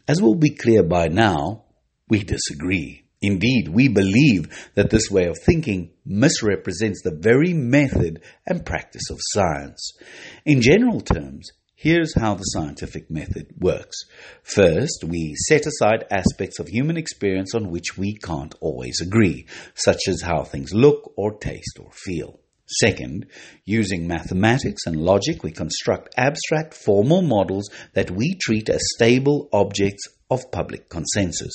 As 0.08 0.22
will 0.22 0.34
be 0.34 0.50
clear 0.50 0.82
by 0.82 1.08
now, 1.08 1.64
we 2.08 2.24
disagree. 2.24 3.04
Indeed, 3.22 3.68
we 3.68 3.88
believe 3.88 4.70
that 4.74 4.88
this 4.88 5.10
way 5.10 5.26
of 5.26 5.36
thinking 5.38 5.90
misrepresents 6.06 7.02
the 7.02 7.14
very 7.14 7.52
method 7.52 8.22
and 8.46 8.64
practice 8.64 9.10
of 9.10 9.20
science. 9.20 9.92
In 10.46 10.62
general 10.62 11.02
terms, 11.02 11.50
here's 11.74 12.18
how 12.18 12.34
the 12.34 12.44
scientific 12.44 13.10
method 13.10 13.48
works. 13.58 14.04
First, 14.42 15.04
we 15.06 15.34
set 15.48 15.66
aside 15.66 16.06
aspects 16.10 16.58
of 16.58 16.68
human 16.68 16.96
experience 16.96 17.54
on 17.54 17.70
which 17.70 17.98
we 17.98 18.14
can't 18.14 18.54
always 18.60 19.02
agree, 19.02 19.46
such 19.74 20.08
as 20.08 20.22
how 20.22 20.42
things 20.42 20.72
look 20.72 21.12
or 21.16 21.36
taste 21.36 21.78
or 21.78 21.90
feel. 21.92 22.40
Second, 22.78 23.26
using 23.66 24.06
mathematics 24.06 24.86
and 24.86 24.96
logic, 24.96 25.42
we 25.42 25.50
construct 25.50 26.14
abstract 26.16 26.72
formal 26.72 27.20
models 27.20 27.68
that 27.94 28.10
we 28.10 28.34
treat 28.40 28.70
as 28.70 28.80
stable 28.94 29.48
objects 29.52 30.04
of 30.30 30.50
public 30.52 30.88
consensus. 30.88 31.52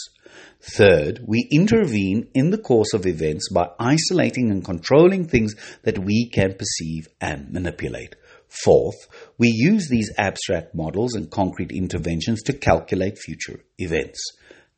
Third, 0.62 1.22
we 1.26 1.48
intervene 1.52 2.28
in 2.34 2.50
the 2.50 2.58
course 2.58 2.94
of 2.94 3.06
events 3.06 3.50
by 3.50 3.70
isolating 3.80 4.52
and 4.52 4.64
controlling 4.64 5.28
things 5.28 5.54
that 5.84 6.00
we 6.00 6.30
can 6.30 6.56
perceive 6.56 7.08
and 7.22 7.52
manipulate. 7.52 8.16
Fourth, 8.48 9.08
we 9.38 9.50
use 9.50 9.90
these 9.90 10.12
abstract 10.18 10.74
models 10.74 11.14
and 11.14 11.30
concrete 11.30 11.72
interventions 11.72 12.42
to 12.44 12.54
calculate 12.54 13.18
future 13.18 13.60
events. 13.78 14.20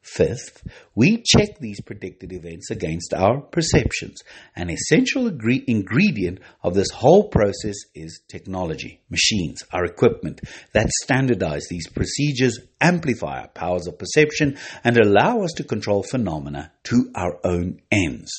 Fifth, 0.08 0.66
we 0.96 1.22
check 1.22 1.60
these 1.60 1.82
predicted 1.82 2.32
events 2.32 2.72
against 2.72 3.14
our 3.14 3.42
perceptions. 3.42 4.24
An 4.56 4.70
essential 4.70 5.28
agree- 5.28 5.66
ingredient 5.68 6.40
of 6.64 6.76
this 6.76 6.90
whole 6.92 7.28
process 7.28 7.76
is 7.94 8.22
technology, 8.30 9.02
machines, 9.10 9.64
our 9.74 9.84
equipment 9.84 10.40
that 10.74 10.90
standardize 11.04 11.68
these 11.70 11.90
procedures, 11.90 12.58
amplify 12.80 13.42
our 13.42 13.50
powers 13.50 13.86
of 13.86 14.00
perception, 14.00 14.58
and 14.82 14.98
allow 14.98 15.42
us 15.42 15.52
to 15.58 15.66
control 15.66 16.04
phenomena 16.04 16.72
to 16.84 17.12
our 17.14 17.38
own 17.44 17.82
ends. 17.92 18.32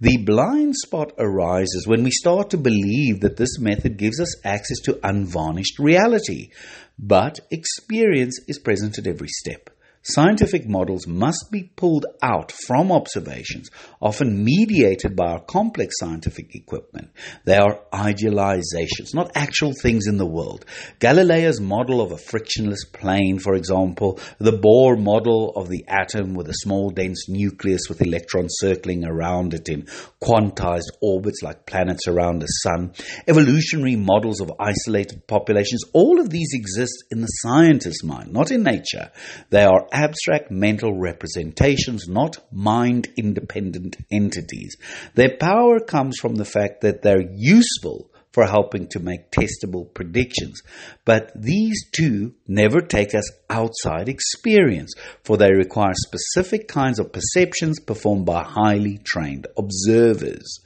The 0.00 0.16
blind 0.16 0.74
spot 0.74 1.12
arises 1.16 1.86
when 1.86 2.02
we 2.02 2.10
start 2.10 2.50
to 2.50 2.58
believe 2.58 3.20
that 3.20 3.36
this 3.36 3.60
method 3.60 3.98
gives 3.98 4.20
us 4.20 4.44
access 4.44 4.80
to 4.80 4.98
unvarnished 5.06 5.78
reality, 5.78 6.50
but 6.98 7.38
experience 7.52 8.40
is 8.48 8.58
present 8.58 8.98
at 8.98 9.06
every 9.06 9.28
step. 9.28 9.70
Scientific 10.04 10.68
models 10.68 11.06
must 11.06 11.46
be 11.50 11.70
pulled 11.76 12.06
out 12.22 12.52
from 12.66 12.92
observations, 12.92 13.70
often 14.00 14.44
mediated 14.44 15.16
by 15.16 15.32
our 15.32 15.40
complex 15.40 15.94
scientific 15.98 16.54
equipment. 16.54 17.10
They 17.44 17.56
are 17.56 17.80
idealizations, 17.92 19.14
not 19.14 19.32
actual 19.34 19.72
things 19.72 20.06
in 20.06 20.18
the 20.18 20.26
world. 20.26 20.66
Galileo's 21.00 21.60
model 21.60 22.02
of 22.02 22.12
a 22.12 22.18
frictionless 22.18 22.84
plane, 22.84 23.38
for 23.38 23.54
example, 23.54 24.20
the 24.38 24.52
Bohr 24.52 25.00
model 25.00 25.52
of 25.56 25.68
the 25.68 25.84
atom 25.88 26.34
with 26.34 26.48
a 26.48 26.54
small 26.54 26.90
dense 26.90 27.28
nucleus 27.28 27.88
with 27.88 28.02
electrons 28.02 28.56
circling 28.58 29.04
around 29.04 29.54
it 29.54 29.68
in 29.68 29.86
quantized 30.22 30.90
orbits 31.00 31.42
like 31.42 31.66
planets 31.66 32.06
around 32.06 32.40
the 32.40 32.46
sun, 32.46 32.92
evolutionary 33.26 33.96
models 33.96 34.40
of 34.40 34.52
isolated 34.60 35.26
populations, 35.26 35.82
all 35.92 36.20
of 36.20 36.28
these 36.30 36.50
exist 36.52 37.04
in 37.10 37.20
the 37.20 37.26
scientist's 37.26 38.04
mind, 38.04 38.32
not 38.32 38.50
in 38.50 38.62
nature. 38.62 39.10
They 39.50 39.64
are 39.64 39.86
abstract 39.94 40.50
mental 40.50 40.92
representations, 40.92 42.08
not 42.08 42.38
mind 42.52 43.08
independent 43.16 43.96
entities. 44.12 44.76
Their 45.14 45.36
power 45.38 45.80
comes 45.80 46.18
from 46.20 46.34
the 46.34 46.44
fact 46.44 46.82
that 46.82 47.00
they're 47.00 47.30
useful 47.34 48.10
for 48.32 48.44
helping 48.46 48.88
to 48.88 48.98
make 48.98 49.30
testable 49.30 49.94
predictions. 49.94 50.60
But 51.04 51.30
these 51.40 51.88
two 51.92 52.34
never 52.48 52.80
take 52.80 53.14
us 53.14 53.30
outside 53.48 54.08
experience, 54.08 54.92
for 55.22 55.36
they 55.36 55.52
require 55.52 55.92
specific 55.94 56.66
kinds 56.66 56.98
of 56.98 57.12
perceptions 57.12 57.78
performed 57.78 58.26
by 58.26 58.42
highly 58.42 58.98
trained 59.04 59.46
observers. 59.56 60.58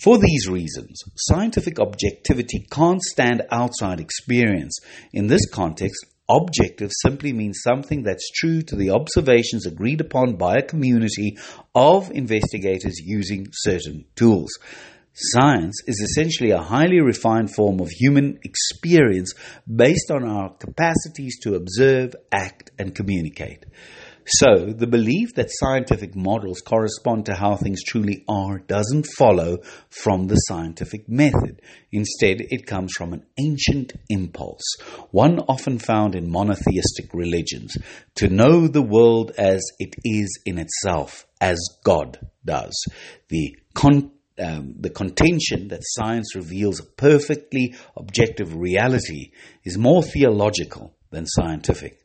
For 0.00 0.16
these 0.16 0.48
reasons, 0.48 1.02
scientific 1.16 1.80
objectivity 1.80 2.66
can't 2.70 3.02
stand 3.02 3.42
outside 3.50 4.00
experience. 4.00 4.78
In 5.12 5.26
this 5.26 5.46
context, 5.50 6.06
objective 6.36 6.90
simply 7.02 7.32
means 7.32 7.60
something 7.62 8.02
that's 8.02 8.30
true 8.30 8.62
to 8.62 8.76
the 8.76 8.90
observations 8.90 9.66
agreed 9.66 10.00
upon 10.00 10.36
by 10.36 10.56
a 10.56 10.62
community 10.62 11.36
of 11.74 12.10
investigators 12.12 12.98
using 12.98 13.48
certain 13.52 14.04
tools. 14.14 14.50
Science 15.12 15.82
is 15.86 16.00
essentially 16.00 16.52
a 16.52 16.62
highly 16.62 17.00
refined 17.00 17.52
form 17.52 17.80
of 17.80 17.90
human 17.90 18.38
experience 18.44 19.34
based 19.66 20.10
on 20.10 20.24
our 20.24 20.54
capacities 20.54 21.40
to 21.40 21.56
observe, 21.56 22.14
act, 22.30 22.70
and 22.78 22.94
communicate. 22.94 23.66
So, 24.34 24.66
the 24.66 24.86
belief 24.86 25.34
that 25.34 25.50
scientific 25.50 26.14
models 26.14 26.60
correspond 26.60 27.26
to 27.26 27.34
how 27.34 27.56
things 27.56 27.82
truly 27.82 28.24
are 28.28 28.60
doesn't 28.60 29.08
follow 29.18 29.58
from 29.88 30.28
the 30.28 30.36
scientific 30.36 31.08
method. 31.08 31.60
Instead, 31.90 32.40
it 32.40 32.64
comes 32.64 32.92
from 32.96 33.12
an 33.12 33.26
ancient 33.40 33.92
impulse, 34.08 34.62
one 35.10 35.40
often 35.48 35.80
found 35.80 36.14
in 36.14 36.30
monotheistic 36.30 37.12
religions, 37.12 37.76
to 38.14 38.28
know 38.28 38.68
the 38.68 38.82
world 38.82 39.32
as 39.36 39.64
it 39.80 39.96
is 40.04 40.28
in 40.46 40.58
itself, 40.58 41.26
as 41.40 41.58
God 41.82 42.20
does. 42.44 42.84
The 43.30 43.56
con- 43.74 44.12
um, 44.38 44.76
the 44.78 44.90
contention 44.90 45.68
that 45.68 45.82
science 45.82 46.36
reveals 46.36 46.78
a 46.78 46.84
perfectly 46.84 47.74
objective 47.96 48.54
reality 48.54 49.32
is 49.64 49.76
more 49.76 50.04
theological 50.04 50.94
than 51.10 51.26
scientific. 51.26 51.99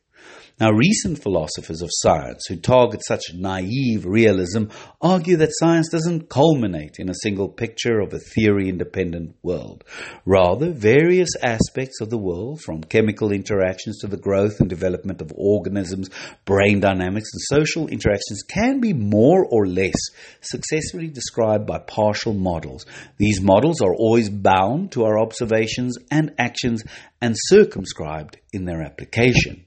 Now, 0.58 0.72
recent 0.72 1.22
philosophers 1.22 1.82
of 1.82 1.90
science 1.92 2.46
who 2.48 2.56
target 2.56 3.04
such 3.04 3.34
naive 3.34 4.06
realism 4.06 4.68
argue 5.02 5.36
that 5.36 5.52
science 5.52 5.90
doesn't 5.90 6.30
culminate 6.30 6.96
in 6.98 7.10
a 7.10 7.22
single 7.24 7.50
picture 7.50 8.00
of 8.00 8.14
a 8.14 8.20
theory 8.20 8.70
independent 8.70 9.36
world. 9.44 9.84
Rather, 10.24 10.72
various 10.72 11.32
aspects 11.44 12.00
of 12.00 12.10
the 12.10 12.18
world, 12.18 12.62
from 12.62 12.82
chemical 12.86 13.34
interactions 13.34 14.00
to 14.00 14.08
the 14.08 14.16
growth 14.16 14.62
and 14.62 14.70
development 14.70 15.20
of 15.20 15.34
organisms, 15.36 16.10
brain 16.46 16.80
dynamics, 16.80 17.32
and 17.34 17.42
social 17.42 17.90
interactions, 17.90 18.42
can 18.42 18.80
be 18.80 18.94
more 18.94 19.46
or 19.46 19.68
less 19.68 20.00
successfully 20.40 21.10
described 21.10 21.68
by 21.68 21.80
partial 21.80 22.34
models. 22.34 22.86
These 23.18 23.42
models 23.42 23.82
are 23.82 23.94
always 23.94 24.30
bound 24.30 24.94
to 24.94 25.04
our 25.04 25.20
observations 25.20 25.98
and 26.10 26.34
actions 26.38 26.82
and 27.20 27.36
circumscribed 27.38 28.38
in 28.54 28.64
their 28.64 28.82
application. 28.82 29.66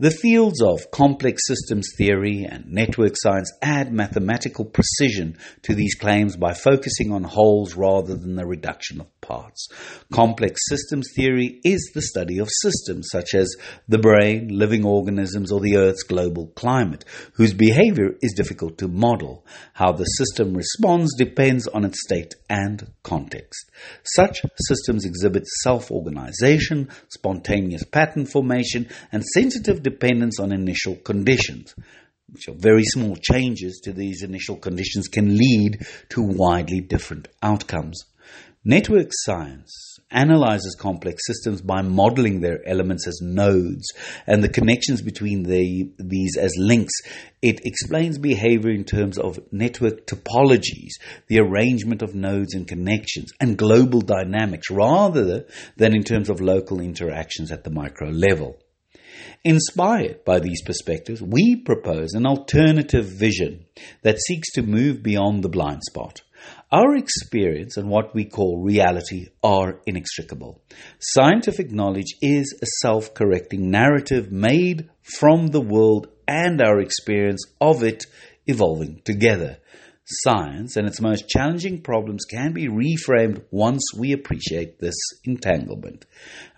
The 0.00 0.10
fields 0.10 0.60
of 0.60 0.90
complex 0.90 1.46
systems 1.46 1.88
theory 1.96 2.44
and 2.44 2.66
network 2.66 3.12
science 3.16 3.52
add 3.62 3.92
mathematical 3.92 4.64
precision 4.64 5.36
to 5.62 5.72
these 5.72 5.94
claims 5.94 6.36
by 6.36 6.52
focusing 6.52 7.12
on 7.12 7.22
wholes 7.22 7.76
rather 7.76 8.16
than 8.16 8.34
the 8.34 8.44
reduction 8.44 9.00
of 9.00 9.13
parts. 9.26 9.68
Complex 10.12 10.60
systems 10.68 11.08
theory 11.16 11.60
is 11.64 11.90
the 11.94 12.02
study 12.02 12.38
of 12.38 12.48
systems 12.62 13.08
such 13.10 13.34
as 13.34 13.54
the 13.88 13.98
brain, 13.98 14.48
living 14.48 14.84
organisms, 14.84 15.50
or 15.50 15.60
the 15.60 15.76
Earth's 15.76 16.02
global 16.02 16.48
climate, 16.48 17.04
whose 17.34 17.54
behavior 17.54 18.10
is 18.22 18.34
difficult 18.34 18.78
to 18.78 18.88
model. 18.88 19.44
How 19.72 19.92
the 19.92 20.04
system 20.04 20.54
responds 20.54 21.14
depends 21.16 21.66
on 21.66 21.84
its 21.84 22.00
state 22.02 22.34
and 22.48 22.90
context. 23.02 23.70
Such 24.04 24.42
systems 24.68 25.04
exhibit 25.04 25.46
self 25.62 25.90
organization, 25.90 26.90
spontaneous 27.08 27.84
pattern 27.84 28.26
formation, 28.26 28.88
and 29.12 29.24
sensitive 29.24 29.82
dependence 29.82 30.38
on 30.38 30.52
initial 30.52 30.96
conditions 30.96 31.74
which 32.34 32.48
are 32.48 32.54
very 32.54 32.82
small 32.82 33.16
changes 33.16 33.80
to 33.84 33.92
these 33.92 34.22
initial 34.24 34.56
conditions 34.56 35.06
can 35.06 35.36
lead 35.36 35.86
to 36.08 36.20
widely 36.20 36.80
different 36.80 37.28
outcomes. 37.42 38.04
Network 38.66 39.10
science 39.10 39.98
analyzes 40.10 40.74
complex 40.80 41.26
systems 41.26 41.60
by 41.60 41.82
modeling 41.82 42.40
their 42.40 42.66
elements 42.66 43.06
as 43.06 43.20
nodes 43.20 43.86
and 44.26 44.42
the 44.42 44.48
connections 44.48 45.02
between 45.02 45.42
the, 45.42 45.92
these 45.98 46.38
as 46.38 46.50
links. 46.56 46.94
It 47.42 47.60
explains 47.66 48.16
behavior 48.16 48.70
in 48.70 48.84
terms 48.84 49.18
of 49.18 49.38
network 49.52 50.06
topologies, 50.06 50.92
the 51.26 51.40
arrangement 51.40 52.00
of 52.00 52.14
nodes 52.14 52.54
and 52.54 52.66
connections, 52.66 53.32
and 53.38 53.58
global 53.58 54.00
dynamics 54.00 54.70
rather 54.70 55.44
than 55.76 55.94
in 55.94 56.02
terms 56.02 56.30
of 56.30 56.40
local 56.40 56.80
interactions 56.80 57.52
at 57.52 57.64
the 57.64 57.70
micro 57.70 58.08
level. 58.08 58.56
Inspired 59.44 60.24
by 60.24 60.38
these 60.38 60.62
perspectives, 60.62 61.20
we 61.20 61.54
propose 61.54 62.14
an 62.14 62.24
alternative 62.24 63.04
vision 63.04 63.66
that 64.00 64.22
seeks 64.22 64.50
to 64.52 64.62
move 64.62 65.02
beyond 65.02 65.44
the 65.44 65.50
blind 65.50 65.82
spot. 65.82 66.22
Our 66.74 66.96
experience 66.96 67.76
and 67.76 67.88
what 67.88 68.16
we 68.16 68.24
call 68.24 68.60
reality 68.60 69.28
are 69.44 69.80
inextricable. 69.86 70.60
Scientific 70.98 71.70
knowledge 71.70 72.16
is 72.20 72.52
a 72.60 72.66
self 72.82 73.14
correcting 73.14 73.70
narrative 73.70 74.32
made 74.32 74.90
from 75.00 75.46
the 75.48 75.60
world 75.60 76.08
and 76.26 76.60
our 76.60 76.80
experience 76.80 77.44
of 77.60 77.84
it 77.84 78.06
evolving 78.48 79.02
together. 79.04 79.58
Science 80.04 80.74
and 80.74 80.88
its 80.88 81.00
most 81.00 81.28
challenging 81.28 81.80
problems 81.80 82.24
can 82.24 82.52
be 82.52 82.66
reframed 82.66 83.44
once 83.52 83.94
we 83.96 84.10
appreciate 84.10 84.80
this 84.80 84.96
entanglement. 85.24 86.06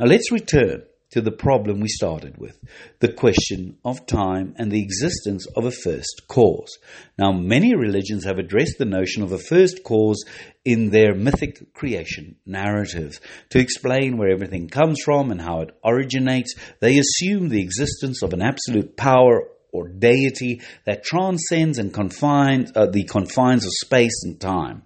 Now 0.01 0.07
let's 0.07 0.33
return 0.33 0.85
to 1.11 1.21
the 1.21 1.31
problem 1.31 1.81
we 1.81 1.89
started 1.89 2.37
with 2.37 2.59
the 2.99 3.13
question 3.13 3.79
of 3.85 4.07
time 4.07 4.55
and 4.59 4.71
the 4.73 4.83
existence 4.83 5.47
of 5.57 5.65
a 5.65 5.71
first 5.71 6.23
cause. 6.29 6.79
Now, 7.17 7.33
many 7.33 7.75
religions 7.75 8.25
have 8.25 8.39
addressed 8.39 8.79
the 8.79 8.85
notion 8.85 9.23
of 9.23 9.33
a 9.33 9.39
first 9.39 9.85
cause 9.85 10.25
in 10.65 10.91
their 10.91 11.15
mythic 11.15 11.73
creation 11.75 12.37
narratives. 12.45 13.21
To 13.51 13.61
explain 13.61 14.19
where 14.19 14.31
everything 14.31 14.69
comes 14.69 15.01
from 15.05 15.31
and 15.31 15.41
how 15.41 15.61
it 15.61 15.71
originates, 15.85 16.55
they 16.81 16.99
assume 16.99 17.49
the 17.49 17.63
existence 17.63 18.23
of 18.23 18.33
an 18.33 18.43
absolute 18.43 18.97
power 18.97 19.49
or 19.73 19.89
deity 19.89 20.63
that 20.85 21.05
transcends 21.05 21.79
and 21.79 21.93
confines 21.93 22.73
uh, 22.75 22.87
the 22.87 23.05
confines 23.05 23.65
of 23.65 23.71
space 23.85 24.25
and 24.25 24.41
time. 24.41 24.83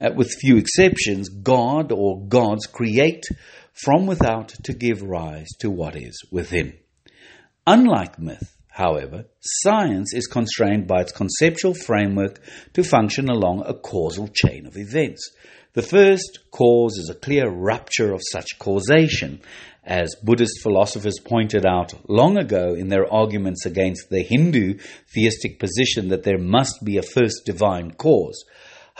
Uh, 0.00 0.10
with 0.16 0.32
few 0.40 0.56
exceptions, 0.56 1.28
God 1.28 1.92
or 1.92 2.24
gods 2.26 2.66
create 2.66 3.24
from 3.72 4.06
without 4.06 4.48
to 4.64 4.72
give 4.72 5.02
rise 5.02 5.48
to 5.58 5.70
what 5.70 5.96
is 5.96 6.22
within. 6.30 6.74
Unlike 7.66 8.18
myth, 8.18 8.56
however, 8.68 9.26
science 9.40 10.12
is 10.14 10.26
constrained 10.26 10.86
by 10.86 11.00
its 11.00 11.12
conceptual 11.12 11.74
framework 11.74 12.40
to 12.74 12.82
function 12.82 13.28
along 13.28 13.62
a 13.64 13.74
causal 13.74 14.28
chain 14.28 14.66
of 14.66 14.76
events. 14.76 15.30
The 15.72 15.82
first 15.82 16.40
cause 16.50 16.96
is 16.98 17.10
a 17.10 17.18
clear 17.18 17.48
rupture 17.48 18.12
of 18.12 18.22
such 18.32 18.58
causation, 18.58 19.40
as 19.84 20.16
Buddhist 20.22 20.60
philosophers 20.62 21.18
pointed 21.24 21.64
out 21.64 21.94
long 22.08 22.38
ago 22.38 22.74
in 22.74 22.88
their 22.88 23.10
arguments 23.12 23.66
against 23.66 24.10
the 24.10 24.22
Hindu 24.22 24.78
theistic 25.14 25.58
position 25.58 26.08
that 26.08 26.24
there 26.24 26.38
must 26.38 26.84
be 26.84 26.96
a 26.96 27.02
first 27.02 27.42
divine 27.46 27.92
cause. 27.92 28.44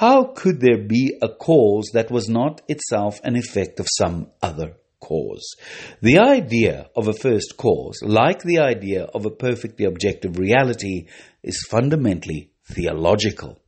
How 0.01 0.33
could 0.35 0.61
there 0.61 0.79
be 0.79 1.19
a 1.21 1.29
cause 1.29 1.91
that 1.93 2.11
was 2.11 2.27
not 2.27 2.63
itself 2.69 3.21
an 3.23 3.37
effect 3.37 3.79
of 3.81 3.87
some 3.99 4.29
other 4.41 4.79
cause? 4.99 5.57
The 6.01 6.21
idea 6.21 6.89
of 6.97 7.07
a 7.07 7.13
first 7.13 7.59
cause, 7.59 8.01
like 8.03 8.43
the 8.43 8.61
idea 8.61 9.03
of 9.05 9.27
a 9.27 9.31
perfectly 9.31 9.85
objective 9.85 10.39
reality, 10.39 11.09
is 11.43 11.67
fundamentally 11.69 12.51
theological. 12.65 13.59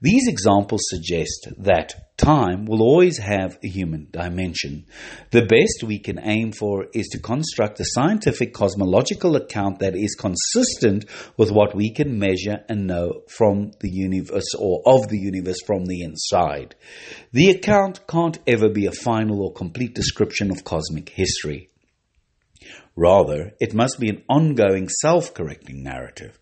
These 0.00 0.28
examples 0.28 0.82
suggest 0.84 1.48
that 1.58 2.14
time 2.16 2.66
will 2.66 2.82
always 2.82 3.18
have 3.18 3.58
a 3.64 3.68
human 3.68 4.06
dimension. 4.12 4.86
The 5.32 5.42
best 5.42 5.82
we 5.82 5.98
can 5.98 6.20
aim 6.22 6.52
for 6.52 6.86
is 6.94 7.08
to 7.08 7.18
construct 7.18 7.80
a 7.80 7.84
scientific 7.84 8.54
cosmological 8.54 9.34
account 9.34 9.80
that 9.80 9.96
is 9.96 10.14
consistent 10.14 11.04
with 11.36 11.50
what 11.50 11.74
we 11.74 11.92
can 11.92 12.16
measure 12.16 12.64
and 12.68 12.86
know 12.86 13.22
from 13.28 13.72
the 13.80 13.90
universe 13.90 14.54
or 14.56 14.82
of 14.86 15.08
the 15.08 15.18
universe 15.18 15.62
from 15.66 15.86
the 15.86 16.02
inside. 16.02 16.76
The 17.32 17.50
account 17.50 18.06
can't 18.06 18.38
ever 18.46 18.68
be 18.68 18.86
a 18.86 18.92
final 18.92 19.42
or 19.42 19.52
complete 19.52 19.94
description 19.96 20.52
of 20.52 20.62
cosmic 20.62 21.08
history. 21.08 21.70
Rather, 22.94 23.52
it 23.60 23.74
must 23.74 23.98
be 23.98 24.08
an 24.08 24.22
ongoing 24.28 24.88
self 24.88 25.32
correcting 25.34 25.82
narrative. 25.82 26.38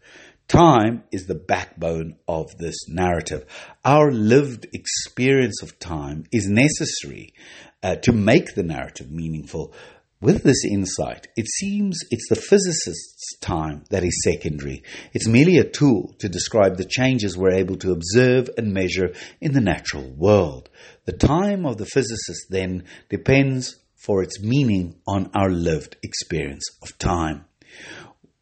Time 0.48 1.02
is 1.10 1.26
the 1.26 1.34
backbone 1.34 2.16
of 2.28 2.56
this 2.58 2.88
narrative. 2.88 3.44
Our 3.84 4.12
lived 4.12 4.68
experience 4.72 5.60
of 5.60 5.80
time 5.80 6.24
is 6.30 6.46
necessary 6.46 7.34
uh, 7.82 7.96
to 7.96 8.12
make 8.12 8.54
the 8.54 8.62
narrative 8.62 9.10
meaningful. 9.10 9.74
With 10.20 10.44
this 10.44 10.64
insight, 10.64 11.26
it 11.36 11.48
seems 11.48 11.98
it's 12.12 12.28
the 12.28 12.36
physicist's 12.36 13.36
time 13.40 13.84
that 13.90 14.04
is 14.04 14.22
secondary. 14.22 14.84
It's 15.12 15.26
merely 15.26 15.58
a 15.58 15.68
tool 15.68 16.14
to 16.20 16.28
describe 16.28 16.76
the 16.76 16.84
changes 16.84 17.36
we're 17.36 17.50
able 17.50 17.76
to 17.78 17.90
observe 17.90 18.48
and 18.56 18.72
measure 18.72 19.14
in 19.40 19.52
the 19.52 19.60
natural 19.60 20.08
world. 20.08 20.70
The 21.06 21.12
time 21.12 21.66
of 21.66 21.76
the 21.76 21.86
physicist 21.86 22.46
then 22.50 22.84
depends 23.08 23.76
for 23.96 24.22
its 24.22 24.40
meaning 24.40 25.00
on 25.08 25.28
our 25.34 25.50
lived 25.50 25.96
experience 26.04 26.64
of 26.82 26.96
time. 26.98 27.46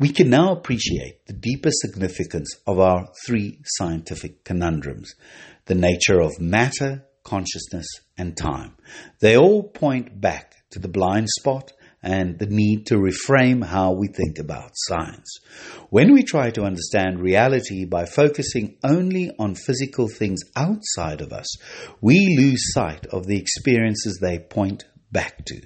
We 0.00 0.08
can 0.08 0.28
now 0.28 0.50
appreciate 0.52 1.24
the 1.26 1.32
deeper 1.32 1.70
significance 1.70 2.56
of 2.66 2.80
our 2.80 3.06
three 3.24 3.60
scientific 3.64 4.44
conundrums 4.44 5.14
the 5.66 5.74
nature 5.76 6.20
of 6.20 6.40
matter, 6.40 7.06
consciousness, 7.22 7.86
and 8.18 8.36
time. 8.36 8.76
They 9.20 9.36
all 9.36 9.62
point 9.62 10.20
back 10.20 10.56
to 10.70 10.80
the 10.80 10.88
blind 10.88 11.28
spot 11.38 11.72
and 12.02 12.38
the 12.38 12.46
need 12.46 12.86
to 12.86 12.96
reframe 12.96 13.64
how 13.64 13.92
we 13.92 14.08
think 14.08 14.38
about 14.38 14.72
science. 14.74 15.38
When 15.90 16.12
we 16.12 16.24
try 16.24 16.50
to 16.50 16.64
understand 16.64 17.20
reality 17.20 17.84
by 17.84 18.04
focusing 18.04 18.76
only 18.84 19.30
on 19.38 19.54
physical 19.54 20.08
things 20.08 20.40
outside 20.56 21.20
of 21.20 21.32
us, 21.32 21.46
we 22.00 22.36
lose 22.36 22.72
sight 22.74 23.06
of 23.06 23.26
the 23.26 23.38
experiences 23.38 24.18
they 24.20 24.38
point 24.40 24.84
back 25.12 25.44
to. 25.46 25.62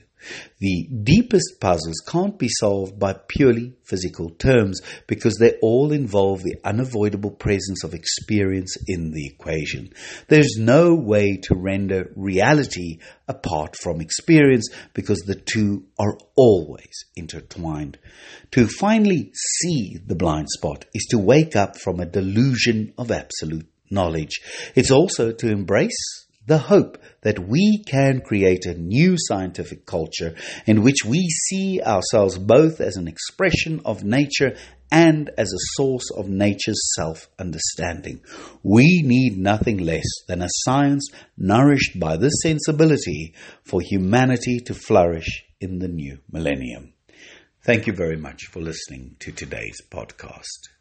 The 0.59 0.89
deepest 1.03 1.61
puzzles 1.61 2.03
can't 2.09 2.39
be 2.39 2.49
solved 2.49 2.99
by 2.99 3.15
purely 3.29 3.75
physical 3.85 4.31
terms 4.31 4.81
because 5.07 5.37
they 5.37 5.55
all 5.63 5.93
involve 5.93 6.43
the 6.43 6.57
unavoidable 6.65 7.31
presence 7.31 7.85
of 7.85 7.95
experience 7.95 8.77
in 8.87 9.13
the 9.13 9.27
equation. 9.27 9.93
There's 10.29 10.57
no 10.59 10.95
way 10.95 11.39
to 11.45 11.55
render 11.55 12.11
reality 12.17 12.99
apart 13.27 13.77
from 13.77 14.01
experience 14.01 14.69
because 14.95 15.21
the 15.21 15.37
two 15.37 15.87
are 15.99 16.19
always 16.37 17.05
intertwined. 17.17 17.99
To 18.53 18.67
finally 18.67 19.33
see 19.35 19.99
the 20.05 20.17
blind 20.17 20.49
spot 20.51 20.85
is 20.95 21.07
to 21.11 21.19
wake 21.19 21.57
up 21.57 21.79
from 21.79 22.01
a 22.01 22.07
delusion 22.07 22.95
of 22.99 23.11
absolute 23.11 23.69
knowledge. 23.91 24.41
It's 24.75 24.91
also 24.91 25.33
to 25.33 25.51
embrace 25.51 26.27
the 26.49 26.59
hope 26.59 26.99
that 27.21 27.39
we 27.39 27.85
can 27.87 28.23
create 28.23 28.65
a 28.65 28.75
new 28.75 29.17
scientific 29.19 29.85
culture 29.85 30.35
in 30.67 30.83
which 30.83 31.05
we 31.07 31.29
see 31.29 31.81
ourselves 31.83 32.39
both 32.39 32.81
as 32.81 32.97
an 32.97 33.07
expression 33.07 33.81
of 33.85 34.03
nature 34.03 34.57
and 34.91 35.31
as 35.37 35.53
a 35.53 35.67
source 35.77 36.11
of 36.17 36.29
nature's 36.29 36.81
self 36.97 37.29
understanding. 37.39 38.23
We 38.63 39.03
need 39.05 39.37
nothing 39.37 39.77
less 39.79 40.09
than 40.27 40.41
a 40.41 40.49
science 40.65 41.11
nourished 41.37 42.01
by 42.01 42.17
this 42.17 42.41
sensibility 42.43 43.35
for 43.63 43.83
humanity 43.83 44.61
to 44.61 44.75
flourish 44.75 45.45
in 45.61 45.81
the 45.81 45.89
new 45.89 46.19
millennium. 46.33 46.95
Thank 47.63 47.87
you 47.87 47.93
very 47.93 48.17
much 48.17 48.47
for 48.47 48.61
listening 48.61 49.17
to 49.19 49.33
today's 49.33 49.83
podcast. 49.91 50.78